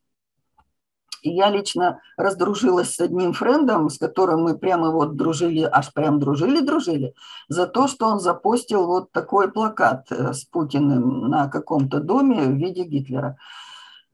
[1.22, 6.20] И я лично раздружилась с одним френдом, с которым мы прямо вот дружили, аж прям
[6.20, 7.14] дружили-дружили,
[7.48, 12.84] за то, что он запостил вот такой плакат с Путиным на каком-то доме в виде
[12.84, 13.36] Гитлера.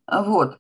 [0.07, 0.59] Вот.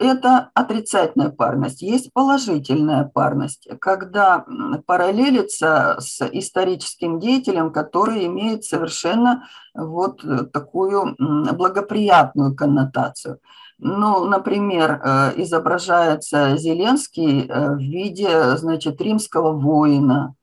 [0.00, 1.80] Это отрицательная парность.
[1.80, 4.44] Есть положительная парность, когда
[4.86, 10.20] параллелится с историческим деятелем, который имеет совершенно вот
[10.52, 13.38] такую благоприятную коннотацию.
[13.78, 20.34] Ну, например, э, изображается Зеленский э, в виде, значит, римского воина,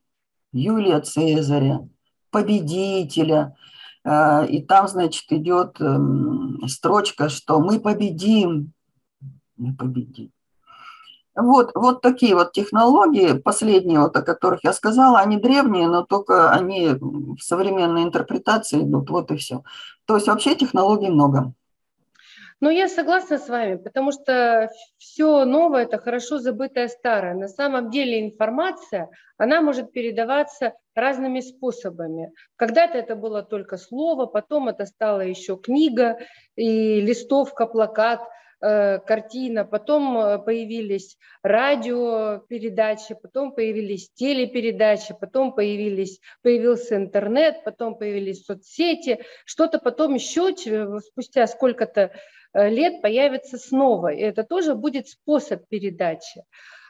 [0.52, 1.88] Юлия Цезаря,
[2.30, 3.56] победителя–
[4.04, 8.74] и там, значит, идет эм, строчка, что мы победим,
[9.58, 10.32] мы победим.
[11.36, 16.52] Вот, вот такие вот технологии, последние вот, о которых я сказала, они древние, но только
[16.52, 19.64] они в современной интерпретации идут, вот и все.
[20.06, 21.54] То есть вообще технологий много.
[22.60, 27.34] Ну, я согласна с вами, потому что все новое– это хорошо забытое старое.
[27.34, 32.32] На самом деле информация, она может передаваться разными способами.
[32.56, 36.18] Когда-то это было только слово, потом это стало еще книга
[36.56, 38.22] и листовка, плакат,
[38.62, 48.46] э, картина, потом э, появились радиопередачи, потом появились телепередачи, потом появились, появился интернет, потом появились
[48.46, 50.54] соцсети, что-то потом еще
[51.02, 52.12] спустя сколько-то
[52.54, 54.10] Э, лет появится снова.
[54.14, 56.44] И это тоже будет способ передачи.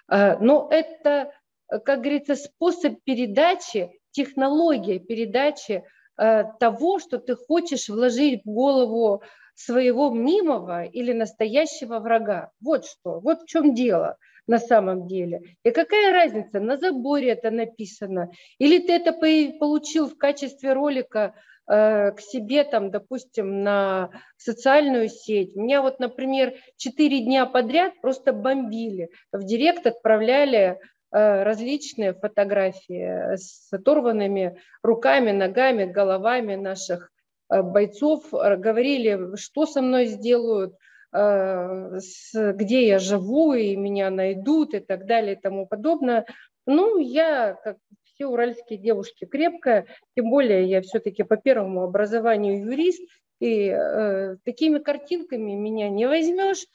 [0.10, 1.32] Но это,
[1.80, 5.84] как говорится, способ передачи, технология передачи
[6.18, 9.24] того, что ты хочешь вложить в голову
[9.56, 12.52] своего мнимого или настоящего врага.
[12.62, 15.56] Вот что, вот в чем дело на самом деле.
[15.64, 21.34] И какая разница, на заборе это написано, или ты это получил в качестве ролика
[21.74, 25.56] Э, к себе, там, допустим, на социальную сеть.
[25.56, 29.10] Меня вот, например, четыре дня подряд просто бомбили.
[29.32, 30.78] В директ отправляли э,
[31.12, 37.12] различные фотографии с оторванными руками, ногами, головами наших
[37.50, 38.32] э, бойцов.
[38.32, 40.76] Говорили, что со мной сделают,
[41.14, 42.00] э,
[42.34, 46.26] где я живу, и меня найдут, и так далее, и тому подобное.
[46.66, 53.02] Ну, я, как все уральские девушки, крепкая, тем более я все-таки по первому образованию юрист,
[53.40, 56.68] и э, такими картинками меня не возьмешь.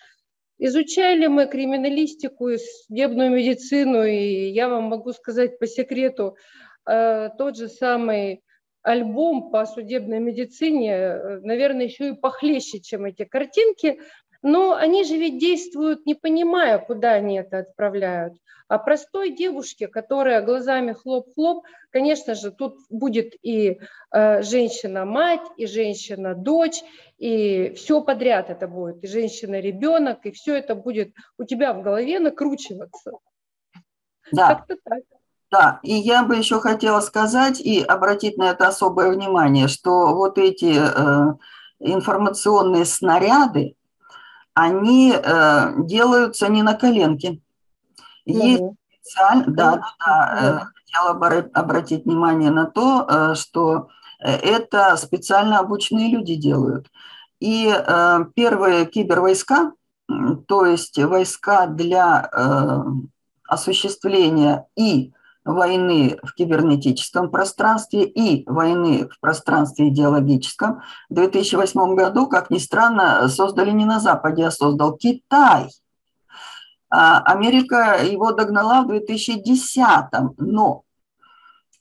[0.59, 2.49] Изучали мы криминалистику
[2.87, 6.37] судебную медицину, и я вам могу сказать по секрету,
[6.87, 8.43] э, тот же самый
[8.83, 14.01] альбом по судебной медицине, э, наверное, еще и похлеще, чем эти картинки,
[14.47, 18.35] но они же ведь действуют, не понимая, куда они это отправляют.
[18.69, 23.81] А простой девушке, которая глазами хлоп-хлоп, конечно же, тут будет и
[24.13, 26.85] э, женщина-мать, и женщина-дочь,
[27.19, 32.21] и все подряд это будет, и женщина-ребенок, и все это будет у тебя в голове
[32.21, 33.15] накручиваться.
[34.31, 34.55] Да.
[34.55, 35.01] Как-то так.
[35.51, 40.39] Да, и я бы еще хотела сказать и обратить на это особое внимание, что вот
[40.39, 41.35] эти э,
[41.81, 43.76] информационные снаряды,
[44.57, 47.41] они э, делаются не на коленке.
[48.25, 48.77] Есть угу.
[49.03, 53.89] специально, да, да, да, э, хотела обратить внимание на то, э, что
[54.19, 56.89] э, это специально обученные люди делают.
[57.39, 57.71] И
[58.35, 59.73] первые кибервойска,
[60.49, 62.31] то есть войска для
[63.47, 65.13] осуществления и
[65.47, 73.29] войны в кибернетическом пространстве и войны в пространстве идеологическом в 2008 году, как ни странно,
[73.29, 75.71] создали не на Западе, а создал Китай.
[76.91, 79.85] А Америка его догнала в 2010,
[80.39, 80.83] но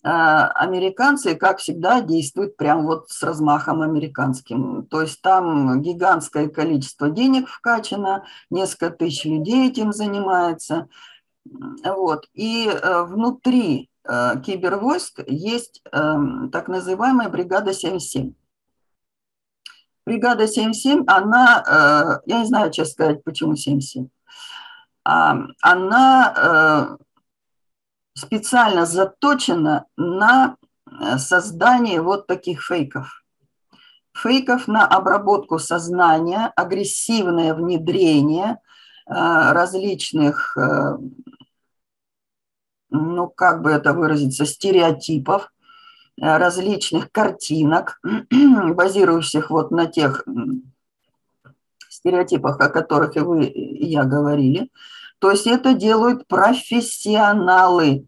[0.04, 4.86] а, американцы, как всегда, действуют прям вот с размахом американским.
[4.86, 10.88] То есть там гигантское количество денег вкачано, несколько тысяч людей этим занимается–
[11.46, 12.28] вот.
[12.34, 18.34] И э, внутри э, кибервойск есть эм, так называемая бригада 77.
[20.06, 24.08] Бригада 77, она, э, я не знаю, честно сказать, почему 77,
[25.08, 26.98] а, она
[28.16, 30.56] специально заточена на
[31.18, 33.24] создание вот таких фейков.
[34.14, 38.58] Фейков на обработку сознания, агрессивное внедрение
[39.06, 40.58] различных
[42.96, 45.52] ну, как бы это выразиться, стереотипов,
[46.22, 48.00] э, различных картинок,
[48.76, 50.26] базирующихся вот на тех
[51.90, 54.70] стереотипах, о которых и вы, и я говорили.
[55.20, 58.06] То есть это делают профессионалы.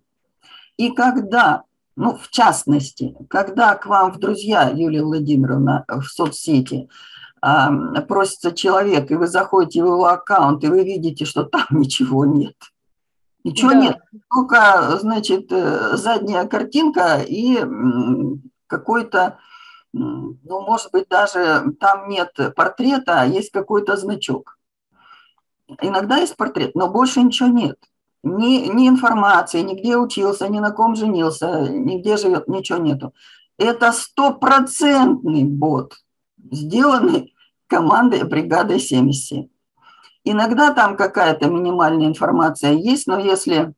[0.77, 1.63] И когда,
[1.95, 6.89] ну, в частности, когда к вам в друзья, Юлия Владимировна, в соцсети
[7.39, 12.55] просится человек, и вы заходите в его аккаунт, и вы видите, что там ничего нет–
[13.43, 13.79] Ничего да.
[13.79, 13.97] нет,
[14.29, 17.63] только, значит, э, задняя картинка и
[18.67, 19.39] какой-то,
[19.93, 24.57] ну, может быть, даже там нет портрета, а есть какой-то значок.
[25.81, 27.77] Иногда есть портрет, но больше ничего нет.
[28.23, 33.13] Ни, ни информации, нигде учился, ни на ком женился, нигде живет, ничего нету.
[33.57, 35.95] Это стопроцентный бот,
[36.51, 37.33] сделанный
[37.67, 39.47] командой бригады 77.
[40.29, 43.73] Иногда там какая-то минимальная информация есть, но если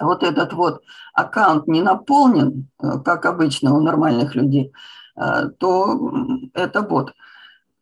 [0.00, 0.82] вот этот вот
[1.12, 4.72] аккаунт не наполнен, э, как обычно у нормальных людей,
[5.16, 6.00] э, то
[6.54, 7.12] это бот.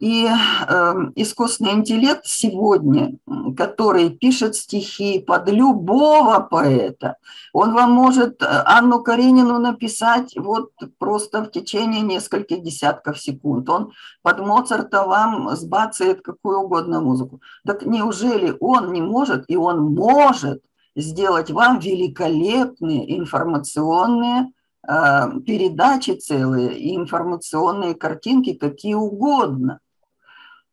[0.03, 3.19] И э, искусственный интеллект сегодня,
[3.57, 7.19] который пишет стихи под любого поэта,
[7.53, 13.71] он вам может э, Анну Каренину написать вот просто в течение нескольких десятков секунд.
[13.71, 13.93] Он
[14.23, 17.41] под Моцарта вам сбацает какую угодно музыку.
[17.65, 20.65] Так неужели он не может, и он может
[20.97, 24.51] сделать вам великолепные информационные
[24.85, 29.79] э, передачи целые и информационные картинки какие угодно–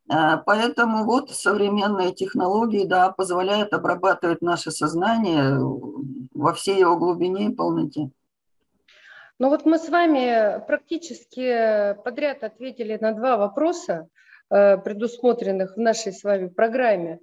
[0.10, 5.57] поэтому вот современные технологии да, позволяют обрабатывать наше сознание
[6.34, 8.10] во всей его глубине и полноте.
[9.38, 14.07] Ну вот мы с вами практически подряд ответили на два вопроса,
[14.49, 17.20] э, предусмотренных в нашей с вами программе.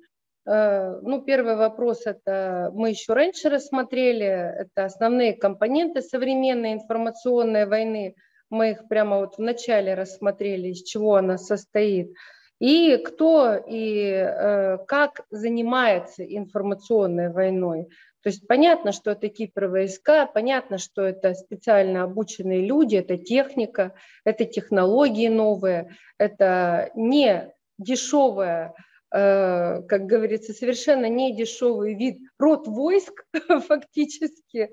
[0.47, 8.15] Э, ну, первый вопрос это мы еще раньше рассмотрели, это основные компоненты современной информационной войны.
[8.49, 12.15] Мы их прямо вот в начале рассмотрели, из чего она состоит–
[12.59, 17.89] и кто и э, как занимается информационной войной.
[18.23, 23.95] То есть понятно, что это кибервойска, понятно, что это специально обученные люди, это техника,
[24.25, 28.75] это технологии новые, это не дешевая,
[29.15, 33.27] э, как говорится, совершенно не дешевый вид, род войск
[33.69, 34.71] фактически.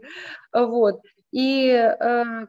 [0.51, 1.01] Вот.
[1.31, 1.95] И э,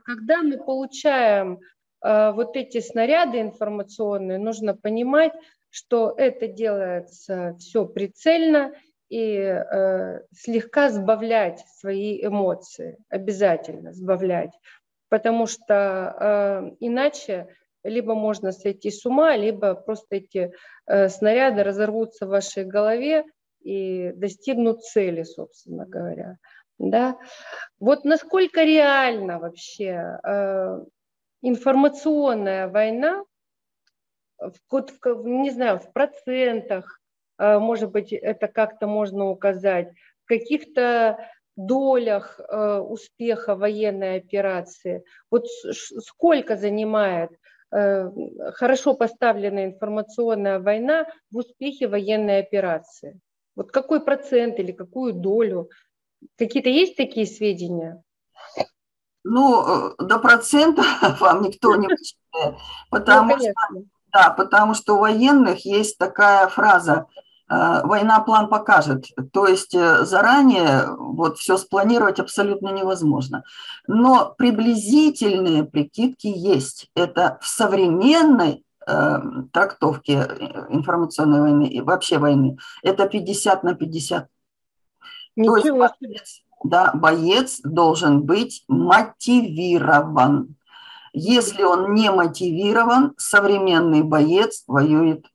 [0.04, 1.58] когда мы получаем
[2.04, 5.32] вот эти снаряды информационные, нужно понимать,
[5.70, 8.72] что это делается все прицельно
[9.08, 14.52] и э, слегка сбавлять свои эмоции, обязательно сбавлять,
[15.08, 17.48] потому что э, иначе
[17.84, 20.52] либо можно сойти с ума, либо просто эти
[20.86, 23.24] э, снаряды разорвутся в вашей голове
[23.62, 26.38] и достигнут цели, собственно говоря.
[26.78, 27.18] Да?
[27.78, 30.84] Вот насколько реально вообще э,
[31.48, 33.24] информационная война,
[34.38, 37.00] в, в, не знаю, в процентах,
[37.38, 39.92] э, может быть, это как-то можно указать,
[40.24, 41.18] в каких-то
[41.56, 45.04] долях э, успеха военной операции.
[45.30, 47.30] Вот сколько занимает
[47.70, 48.10] э,
[48.54, 53.20] хорошо поставленная информационная война в успехе военной операции?
[53.54, 55.70] Вот какой процент или какую долю?
[56.36, 58.02] Какие-то есть такие сведения?
[59.24, 60.82] Ну, э, до процента
[61.20, 62.56] вам никто не вычитает,
[62.90, 63.52] потому, ну, что,
[64.12, 67.06] да, потому что у военных есть такая фраза
[67.50, 69.06] э, «война план покажет».
[69.32, 73.44] То есть э, заранее вот все спланировать абсолютно невозможно.
[73.86, 76.90] Но приблизительные прикидки есть.
[76.94, 78.62] Это в современной
[79.50, 80.28] трактовке
[80.68, 82.58] информационной войны и вообще войны.
[82.82, 84.28] Это 50 на 50.
[85.36, 90.56] Ничего То есть да, боец должен быть мотивирован.
[91.12, 95.26] Если он не мотивирован, современный боец воюет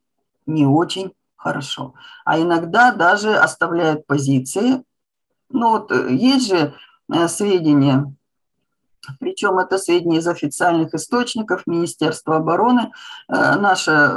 [0.45, 1.93] не очень хорошо.
[2.25, 4.83] А иногда даже оставляет позиции.
[5.49, 6.73] Ну вот э, есть же
[7.13, 8.13] э, сведения,
[9.19, 12.91] причем это сведения из официальных источников Министерства обороны.
[13.27, 14.11] Э, наши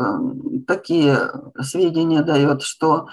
[0.67, 3.09] такие сведения дает, что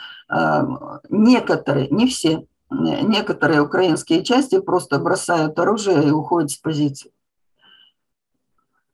[1.10, 7.11] некоторые, не все, некоторые украинские части просто бросают оружие и уходят с позиции.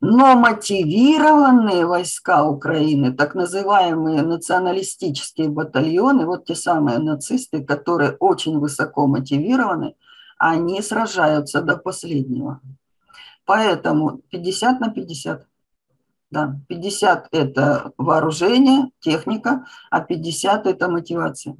[0.02, 9.08] Но мотивированные войска Украины, так называемые националистические батальоны, вот те самые нацисты, которые очень высоко
[9.08, 9.96] мотивированы,
[10.38, 12.62] они сражаются до последнего.
[13.46, 15.48] Поэтому 50 на 50.
[16.32, 21.56] Да, 50– это вооружение, техника, а 50– это мотивация.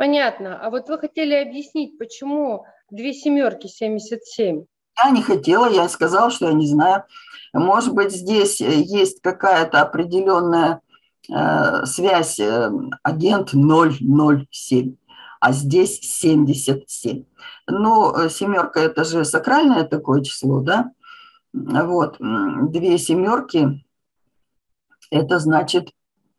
[0.00, 0.58] Понятно.
[0.58, 4.64] А вот вы хотели объяснить, почему две семерки 77?
[5.04, 7.04] Я не хотела, я сказала, что я не знаю.
[7.52, 10.80] Может быть, здесь есть какая-то определенная
[11.28, 12.70] э, связь э,
[13.02, 14.96] агент 007,
[15.38, 17.24] а здесь 77.
[17.66, 20.92] Ну, э, семерка– это же сакральное такое число, да?
[21.52, 23.84] Вот, две семерки–
[25.10, 25.90] это значит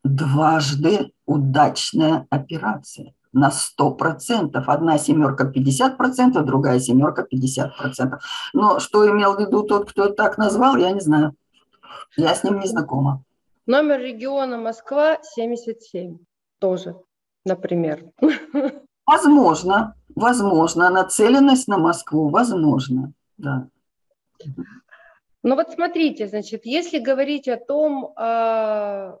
[0.02, 4.62] дважды удачная операция на 100%.
[4.66, 8.18] Одна семерка 50%, другая семерка 50%.
[8.52, 11.34] Но что имел в виду тот, кто так назвал, я не знаю.
[12.16, 13.22] Я с ним не знакома.
[13.66, 16.18] Номер региона Москва 77
[16.58, 16.96] тоже,
[17.44, 18.04] например.
[19.06, 20.90] Возможно, возможно.
[20.90, 23.68] Нацеленность на Москву, возможно, да.
[25.42, 29.18] Ну вот смотрите, значит, если говорить о том, а,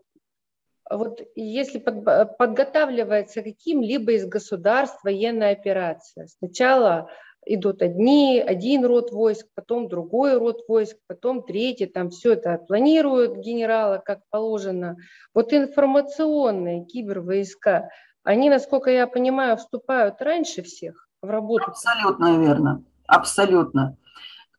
[0.96, 7.08] вот если под, подготавливается каким-либо из государств военная операция, сначала
[7.46, 13.36] идут одни, один род войск, потом другой род войск, потом третий, там все это планируют
[13.36, 14.96] генералы, как положено.
[15.34, 17.88] Вот информационные кибервойска,
[18.22, 21.64] они, насколько я понимаю, вступают раньше всех в работу.
[21.68, 23.96] Абсолютно верно, абсолютно.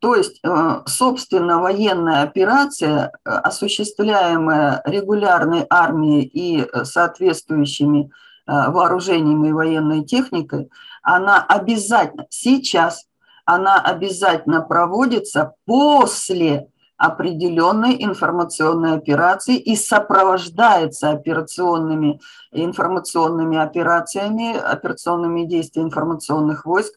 [0.04, 8.12] То есть, э, собственно, военная операция, э, осуществляемая регулярной армией и э, соответствующими
[8.46, 10.70] вооружениями и военной техникой,
[11.02, 13.06] она обязательно, сейчас
[13.46, 22.20] она обязательно проводится после определенной информационной операции и сопровождается операционными
[22.52, 26.94] информационными операциями, операционными действиями информационных войск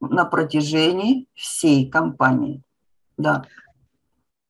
[0.00, 2.62] на протяжении всей кампании.
[3.16, 3.44] Да.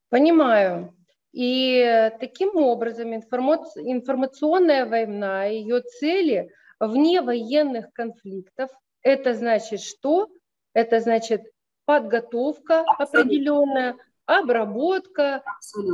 [0.09, 0.95] Понимаю.
[1.33, 8.71] И таким образом информационная война, ее цели вне военных конфликтов,
[9.03, 10.29] это значит что?
[10.73, 11.43] Это значит
[11.85, 13.97] подготовка определенная,
[14.27, 15.43] обработка,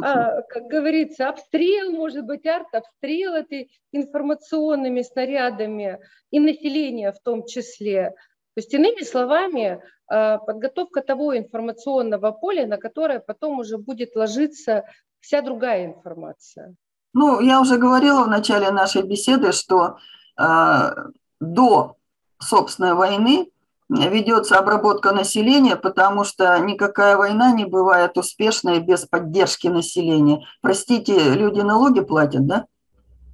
[0.03, 5.99] а, как говорится, обстрел, может быть, арт-обстрел этой информационными снарядами
[6.31, 8.15] и населения в том числе.
[8.57, 14.85] То есть, иными словами, э, подготовка того информационного поля, на которое потом уже будет ложиться
[15.21, 16.75] вся другая информация.
[17.13, 19.99] Ну, я уже говорила в начале нашей беседы, что
[20.41, 20.91] э,
[21.39, 21.97] до
[22.39, 23.51] собственной войны
[23.91, 30.47] ведется обработка населения, потому что никакая война не бывает успешной без поддержки населения.
[30.63, 32.65] Простите, люди налоги платят, да?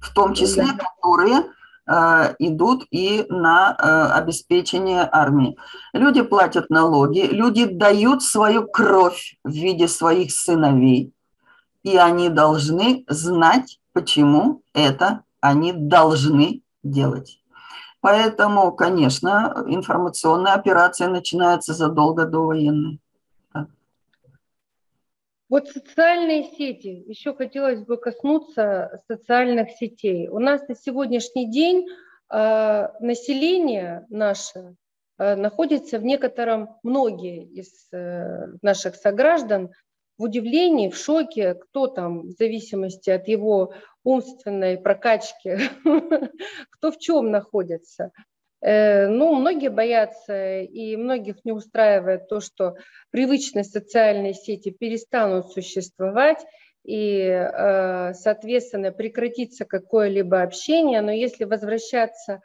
[0.01, 1.62] в том числе, которые Э,
[2.39, 5.57] идут и на э, обеспечение армии.
[5.93, 11.13] Люди платят налоги, люди дают свою кровь в виде своих сыновей,
[11.83, 17.39] и они должны знать, почему это они должны делать.
[17.99, 22.99] Поэтому, конечно, информационная операция начинается задолго до военной.
[25.49, 30.27] Вот социальные сети, еще хотелось бы коснуться социальных сетей.
[30.29, 31.87] У нас на сегодняшний день
[32.31, 34.75] э, население наше
[35.19, 39.71] э, находится в некотором, многие из э, наших сограждан
[40.17, 43.73] в удивлении, в шоке, кто там в зависимости от его
[44.03, 45.57] умственной прокачки,
[46.71, 48.11] кто в чем находится.
[48.63, 52.75] Э, ну, многие боятся и многих не устраивает то, что
[53.11, 56.39] привычные социальные сети перестанут существовать
[56.85, 61.01] и, э, соответственно, прекратится какое-либо общение.
[61.01, 62.39] Но если возвращаться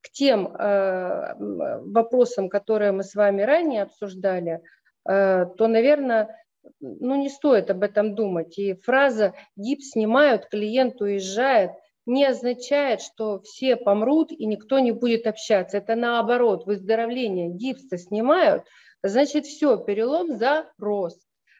[0.00, 4.60] к тем э, вопросам, которые мы с вами ранее обсуждали,
[5.02, 6.36] то, наверное,
[6.78, 8.58] ну, не стоит об этом думать.
[8.58, 11.70] И фраза «гипс снимают, клиент уезжает»–
[12.10, 15.78] не означает, что все помрут и никто не будет общаться.
[15.78, 18.64] Это наоборот, выздоровление гипса снимают,
[19.02, 21.18] значит все, перелом зарос.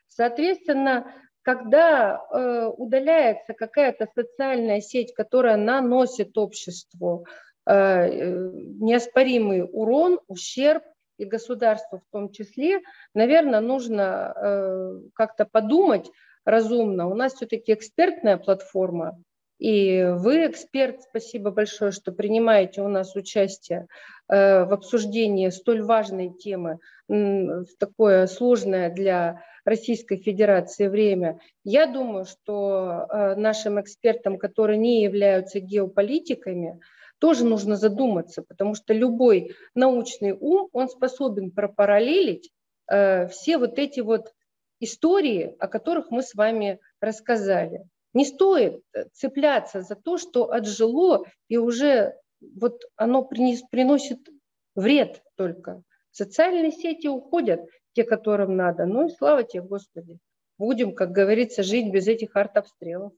[0.08, 7.26] Соответственно, когда э, удаляется какая-то социальная сеть, которая наносит обществу
[7.66, 10.82] э, э неоспоримый урон, ущерб,
[11.16, 12.80] и государству в том числе,
[13.14, 16.10] наверное, нужно э, как-то подумать
[16.46, 17.08] разумно.
[17.08, 19.22] У нас все-таки экспертная платформа,
[19.60, 23.88] и вы, эксперт, спасибо большое, что принимаете у нас участие
[24.26, 31.40] э, в обсуждении столь важной темы в такое сложное для Российской Федерации время.
[31.62, 36.80] Я думаю, что э, нашим экспертам, которые не являются геополитиками,
[37.18, 42.50] тоже нужно задуматься, потому что любой научный ум, он способен пропараллелить
[42.90, 44.32] э, все вот эти вот
[44.80, 47.84] истории, о которых мы с вами рассказали.
[48.12, 48.82] Не стоит
[49.12, 54.28] цепляться за то, что отжило, и уже вот оно принес, приносит
[54.74, 55.82] вред только.
[56.10, 57.60] Социальные сети уходят,
[57.92, 58.86] те, которым надо.
[58.86, 60.18] Ну и слава тебе, Господи.
[60.58, 63.12] Будем, как говорится, жить без этих артобстрелов.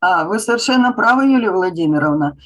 [0.00, 2.36] А, вы совершенно правы, Юлия Владимировна.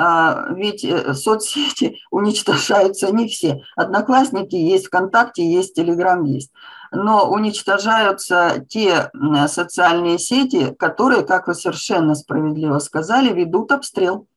[0.00, 3.62] А, ведь э, соцсети уничтожаются не все.
[3.74, 6.52] Одноклассники есть, ВКонтакте есть, Телеграм есть.
[6.92, 9.10] Но уничтожаются те
[9.48, 14.28] социальные сети, которые, как вы совершенно справедливо сказали, ведут обстрел.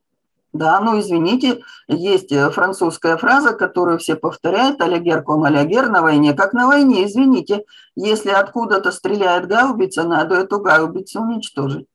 [0.51, 6.53] Да, ну извините, есть э, французская фраза, которую все повторяют, алягер ком на войне, как
[6.53, 7.65] на войне, извините.
[7.95, 11.85] Если откуда-то стреляет гаубица, надо эту гаубицу уничтожить.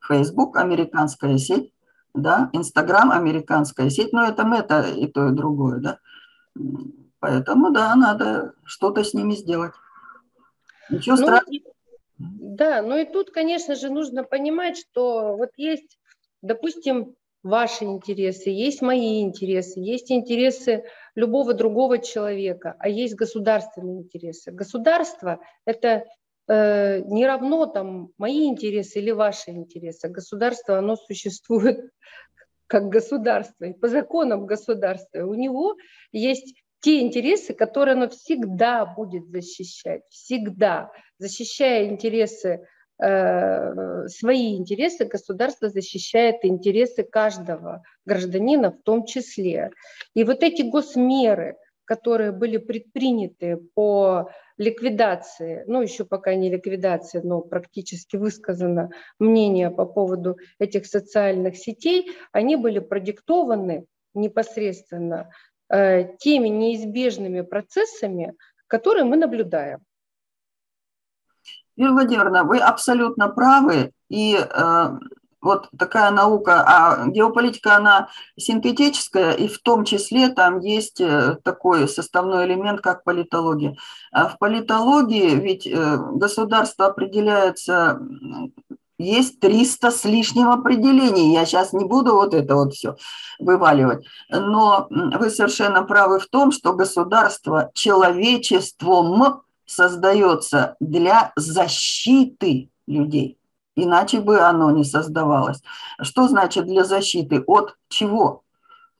[0.00, 1.72] Facebook– американская сеть,
[2.16, 5.98] да, Инстаграм– американская сеть, но это мета и то, и другое, да.
[7.20, 9.72] Поэтому, да, надо что-то с ними сделать.
[10.90, 11.60] Ничего ну, страшного.
[12.18, 15.98] Да, ну и тут, конечно же, нужно понимать, что вот есть,
[16.42, 24.50] допустим, ваши интересы, есть мои интересы, есть интересы любого другого человека, а есть государственные интересы.
[24.50, 26.04] Государство– это
[26.48, 30.08] э, не равно там мои интересы или ваши интересы.
[30.08, 31.90] Государство, оно существует
[32.66, 35.24] как государство, и по законам государства.
[35.24, 35.76] У него
[36.12, 40.90] есть те интересы, которые оно всегда будет защищать, всегда.
[41.18, 42.66] Защищая интересы,
[43.02, 49.70] э, свои интересы, государство защищает интересы каждого гражданина в том числе.
[50.14, 51.56] И вот эти госмеры,
[51.86, 54.28] которые были предприняты по
[54.58, 62.10] ликвидации, ну еще пока не ликвидация, но практически высказано мнение по поводу этих социальных сетей,
[62.32, 65.30] они были продиктованы непосредственно
[65.68, 68.34] э, теми неизбежными процессами,
[68.66, 69.78] которые мы наблюдаем.
[71.76, 74.86] Юлия Владимировна, вы абсолютно правы, и э,
[75.46, 81.88] вот такая наука, а геополитика, она синтетическая, и в том числе там есть э, такой
[81.88, 83.76] составной элемент, как политология.
[84.12, 88.00] А в политологии ведь э, государство определяется,
[88.98, 91.32] есть 300 с лишним определений.
[91.32, 92.96] Я сейчас не буду вот это вот все
[93.38, 94.04] вываливать.
[94.28, 103.38] Но вы совершенно правы в том, что государство человечеством создается для защиты людей.
[103.76, 105.62] Иначе бы оно не создавалось.
[106.00, 107.44] Что значит для защиты?
[107.46, 108.42] От чего?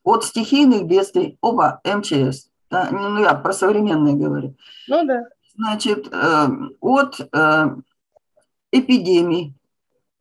[0.04, 1.38] От стихийных бедствий.
[1.40, 2.50] Оба, МЧС.
[2.70, 2.88] Да?
[2.90, 4.54] Ну, я про современные говорю.
[4.86, 5.24] Ну да.
[5.56, 6.48] Значит, э,
[6.80, 7.76] от э,
[8.70, 9.54] эпидемий.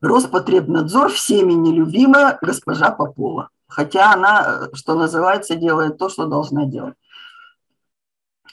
[0.01, 3.49] Роспотребнадзор всеми нелюбимая госпожа Попова.
[3.67, 6.95] Хотя она, что называется, делает то, что должна делать.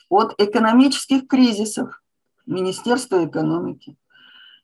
[0.09, 2.03] От экономических кризисов
[2.46, 3.96] Министерство экономики,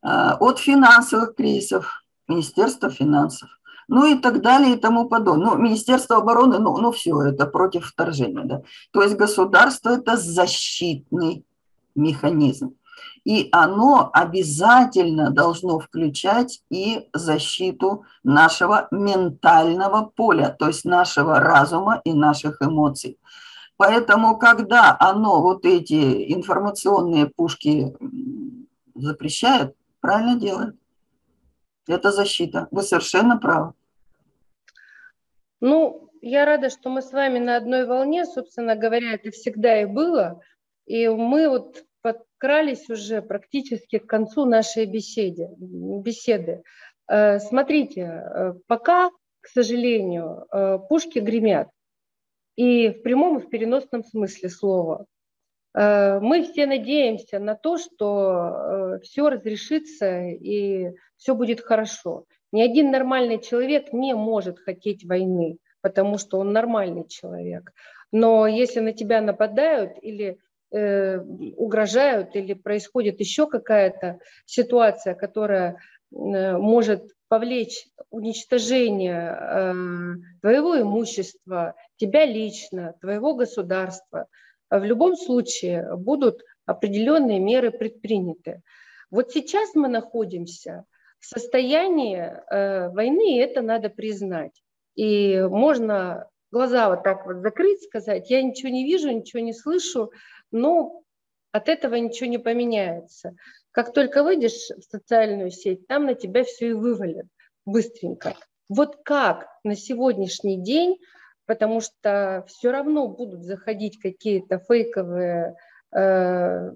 [0.02, 3.48] от финансовых кризисов Министерство финансов,
[3.88, 5.46] ну и так далее и тому подобное.
[5.46, 8.44] Ну, Министерство обороны, ну, ну все, это против вторжения.
[8.44, 8.62] Да?
[8.92, 11.44] То есть государство– это защитный
[11.94, 12.74] механизм.
[13.24, 22.12] И оно обязательно должно включать и защиту нашего ментального поля, то есть нашего разума и
[22.12, 23.18] наших эмоций.
[23.76, 27.94] Поэтому, когда оно вот эти информационные пушки
[28.94, 30.76] запрещает, правильно делает.
[31.86, 32.68] Это защита.
[32.70, 33.72] Вы совершенно правы.
[35.60, 38.26] Ну, я рада, что мы с вами на одной волне.
[38.26, 40.40] Собственно говоря, это всегда и было.
[40.86, 45.48] И мы вот подкрались уже практически к концу нашей беседы.
[45.58, 46.62] беседы.
[47.08, 51.68] Э, смотрите, э, пока, к сожалению, э, пушки гремят.
[52.56, 55.06] И в прямом и в переносном смысле слова.
[55.74, 62.24] Мы все надеемся на то, что все разрешится и все будет хорошо.
[62.52, 67.72] Ни один нормальный человек не может хотеть войны, потому что он нормальный человек.
[68.10, 70.38] Но если на тебя нападают или
[70.70, 75.76] э, угрожают или происходит еще какая-то ситуация, которая
[76.10, 79.72] э, может повлечь уничтожение э,
[80.40, 84.26] твоего имущества, тебя лично, твоего государства,
[84.70, 88.62] в любом случае будут определенные меры предприняты.
[89.10, 90.84] Вот сейчас мы находимся
[91.18, 94.62] в состоянии э, войны, и это надо признать.
[94.94, 100.12] И можно глаза вот так вот закрыть, сказать, я ничего не вижу, ничего не слышу,
[100.50, 101.02] но
[101.52, 103.34] от этого ничего не поменяется.
[103.70, 107.26] Как только выйдешь в социальную сеть, там на тебя все и вывалят
[107.64, 108.36] быстренько.
[108.68, 110.98] Вот как на сегодняшний день,
[111.48, 115.56] потому что все равно будут заходить какие-то фейковые
[115.92, 116.70] э,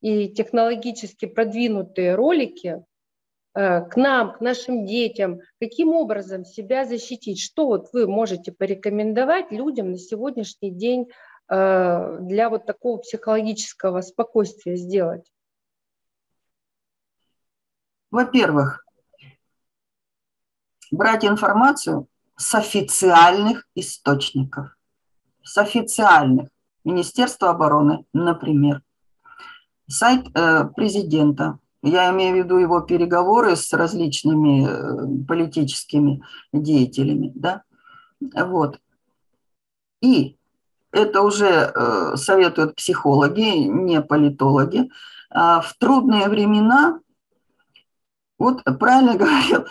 [0.00, 2.84] и технологически продвинутые ролики
[3.54, 9.52] э, к нам, к нашим детям, каким образом себя защитить, что вот вы можете порекомендовать
[9.52, 11.06] людям на сегодняшний день
[11.48, 15.30] Э, для вот такого психологического спокойствия сделать?
[18.10, 18.86] Во-первых,
[20.90, 22.06] брать информацию
[22.36, 24.76] с официальных источников.
[25.42, 26.48] С официальных.
[26.84, 28.82] Министерство обороны, например.
[29.88, 31.58] Сайт э, президента.
[31.82, 36.22] Я имею в виду его переговоры с различными э, политическими
[36.52, 37.32] деятелями.
[37.34, 37.62] Да?
[38.20, 38.80] Вот.
[40.00, 40.36] И
[40.92, 44.90] это уже э, советуют психологи, не политологи.
[45.30, 47.00] А в трудные времена,
[48.38, 49.64] вот правильно говорил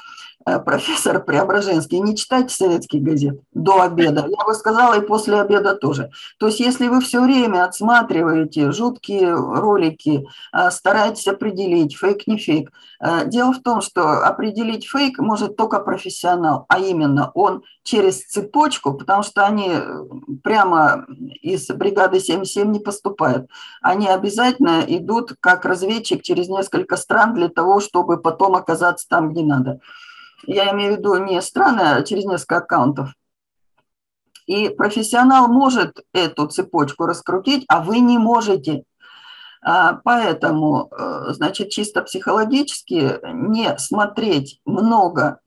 [0.66, 4.26] профессор Преображенский, не читайте советских газет до обеда.
[4.28, 6.12] Я бы сказала, и после обеда тоже.
[6.40, 12.72] То есть, если вы все время отсматриваете жуткие ролики, э, стараетесь определить, фейк, не фейк.
[13.00, 18.94] Э, дело в том, что определить фейк может только профессионал, а именно он через цепочку,
[18.94, 19.72] потому что они
[20.44, 21.06] прямо
[21.42, 23.50] из бригады 77 не поступают.
[23.82, 29.44] Они обязательно идут как разведчик через несколько стран для того, чтобы потом оказаться там, где
[29.44, 29.80] надо.
[30.46, 33.10] Я имею в виду не страны, а через несколько аккаунтов.
[34.46, 38.84] И профессионал может эту цепочку раскрутить, а вы не можете.
[39.62, 45.40] А, поэтому, э, значит, чисто психологически не смотреть много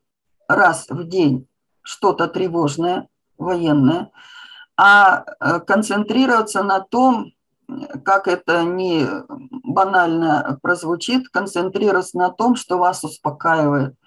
[0.49, 1.47] раз в день
[1.83, 4.11] что-то тревожное, военное,
[4.79, 7.33] а э, концентрироваться на том,
[8.05, 13.95] как это не банально прозвучит, концентрироваться на том, что вас успокаивает–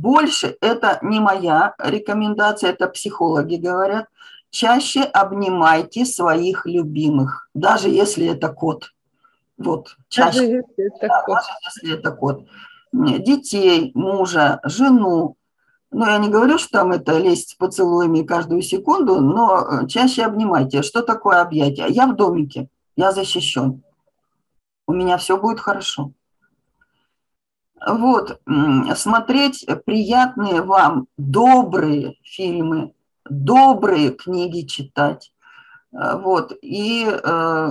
[0.00, 4.06] больше это не моя рекомендация, это психологи говорят.
[4.50, 8.92] Чаще обнимайте своих любимых, даже если это кот.
[9.56, 10.40] Вот, чаще.
[10.40, 11.36] Даже если это да, кот.
[11.36, 12.46] Даже если это кот.
[12.92, 15.36] Детей, мужа, жену.
[15.90, 20.82] Ну, я не говорю, что там это лезть поцелуями каждую секунду, но чаще обнимайте.
[20.82, 21.86] Что такое объятие?
[21.88, 23.82] Я в домике, я защищен.
[24.86, 26.12] У меня все будет хорошо.
[27.86, 28.40] Вот,
[28.94, 32.94] смотреть приятные вам, добрые фильмы,
[33.28, 35.32] добрые книги читать.
[35.92, 37.70] Э, вот, и э,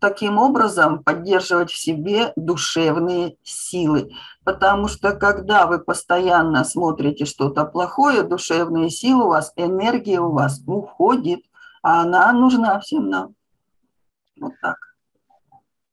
[0.00, 4.10] таким образом поддерживать в себе душевные силы.
[4.44, 10.60] Потому что когда вы постоянно смотрите что-то плохое, душевные силы у вас, энергия у вас
[10.66, 11.40] уходит,
[11.82, 13.34] а она нужна всем нам.
[14.38, 14.93] Вот так.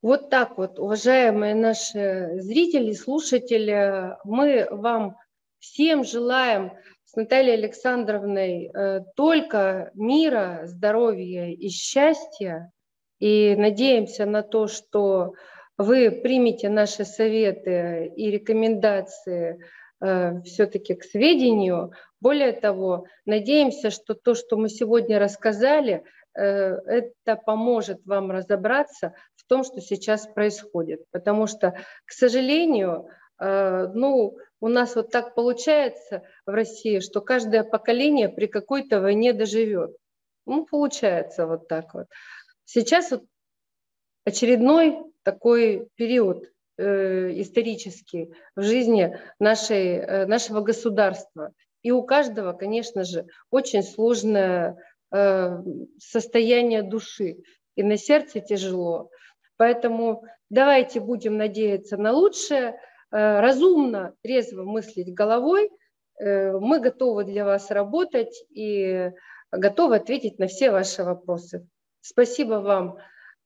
[0.02, 5.16] Вот так вот, уважаемые наши зрители, слушатели, мы вам
[5.60, 6.72] всем желаем
[7.06, 12.72] с Натальей Александровной э, только мира, здоровья и счастья.
[13.20, 15.36] И надеемся на то, что
[15.78, 19.60] вы примете наши советы и рекомендации
[20.00, 21.92] э, все-таки к сведению.
[22.20, 26.04] Более того, надеемся, что то, что мы сегодня рассказали,
[26.34, 31.04] это поможет вам разобраться в том, что сейчас происходит.
[31.12, 31.76] Потому что,
[32.06, 33.10] к сожалению,
[33.40, 39.34] э, ну, у нас вот так получается в России, что каждое поколение при какой-то войне
[39.34, 39.96] доживет.
[40.46, 42.08] Ну, получается вот так вот.
[42.66, 43.24] Сейчас вот
[44.26, 46.46] очередной такой период
[46.78, 51.52] э, исторический в жизни нашей, э, нашего государства.
[51.84, 54.78] И у каждого, конечно же, очень сложное
[55.12, 55.64] э,
[56.00, 57.38] состояние души.
[57.76, 59.10] И на сердце тяжело.
[59.58, 62.80] Поэтому давайте будем надеяться на лучшее,
[63.12, 65.70] э, разумно, трезво мыслить головой.
[66.20, 69.12] Э, мы готовы для вас работать и
[69.52, 71.68] готовы ответить на все ваши вопросы.
[72.02, 72.98] Спасибо вам,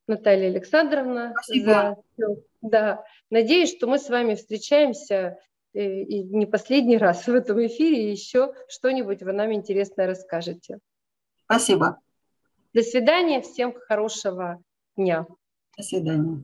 [0.07, 1.34] Наталья Александровна.
[1.36, 1.97] Спасибо.
[2.18, 2.36] За...
[2.61, 3.03] Да.
[3.30, 5.38] Надеюсь, что мы с вами встречаемся
[5.74, 10.80] и не последний раз в этом эфире, и еще что-нибудь вы нам интересное расскажете.
[11.45, 11.99] Спасибо.
[12.73, 14.61] До свидания, всем хорошего
[14.97, 15.25] дня.
[15.77, 16.43] До свидания.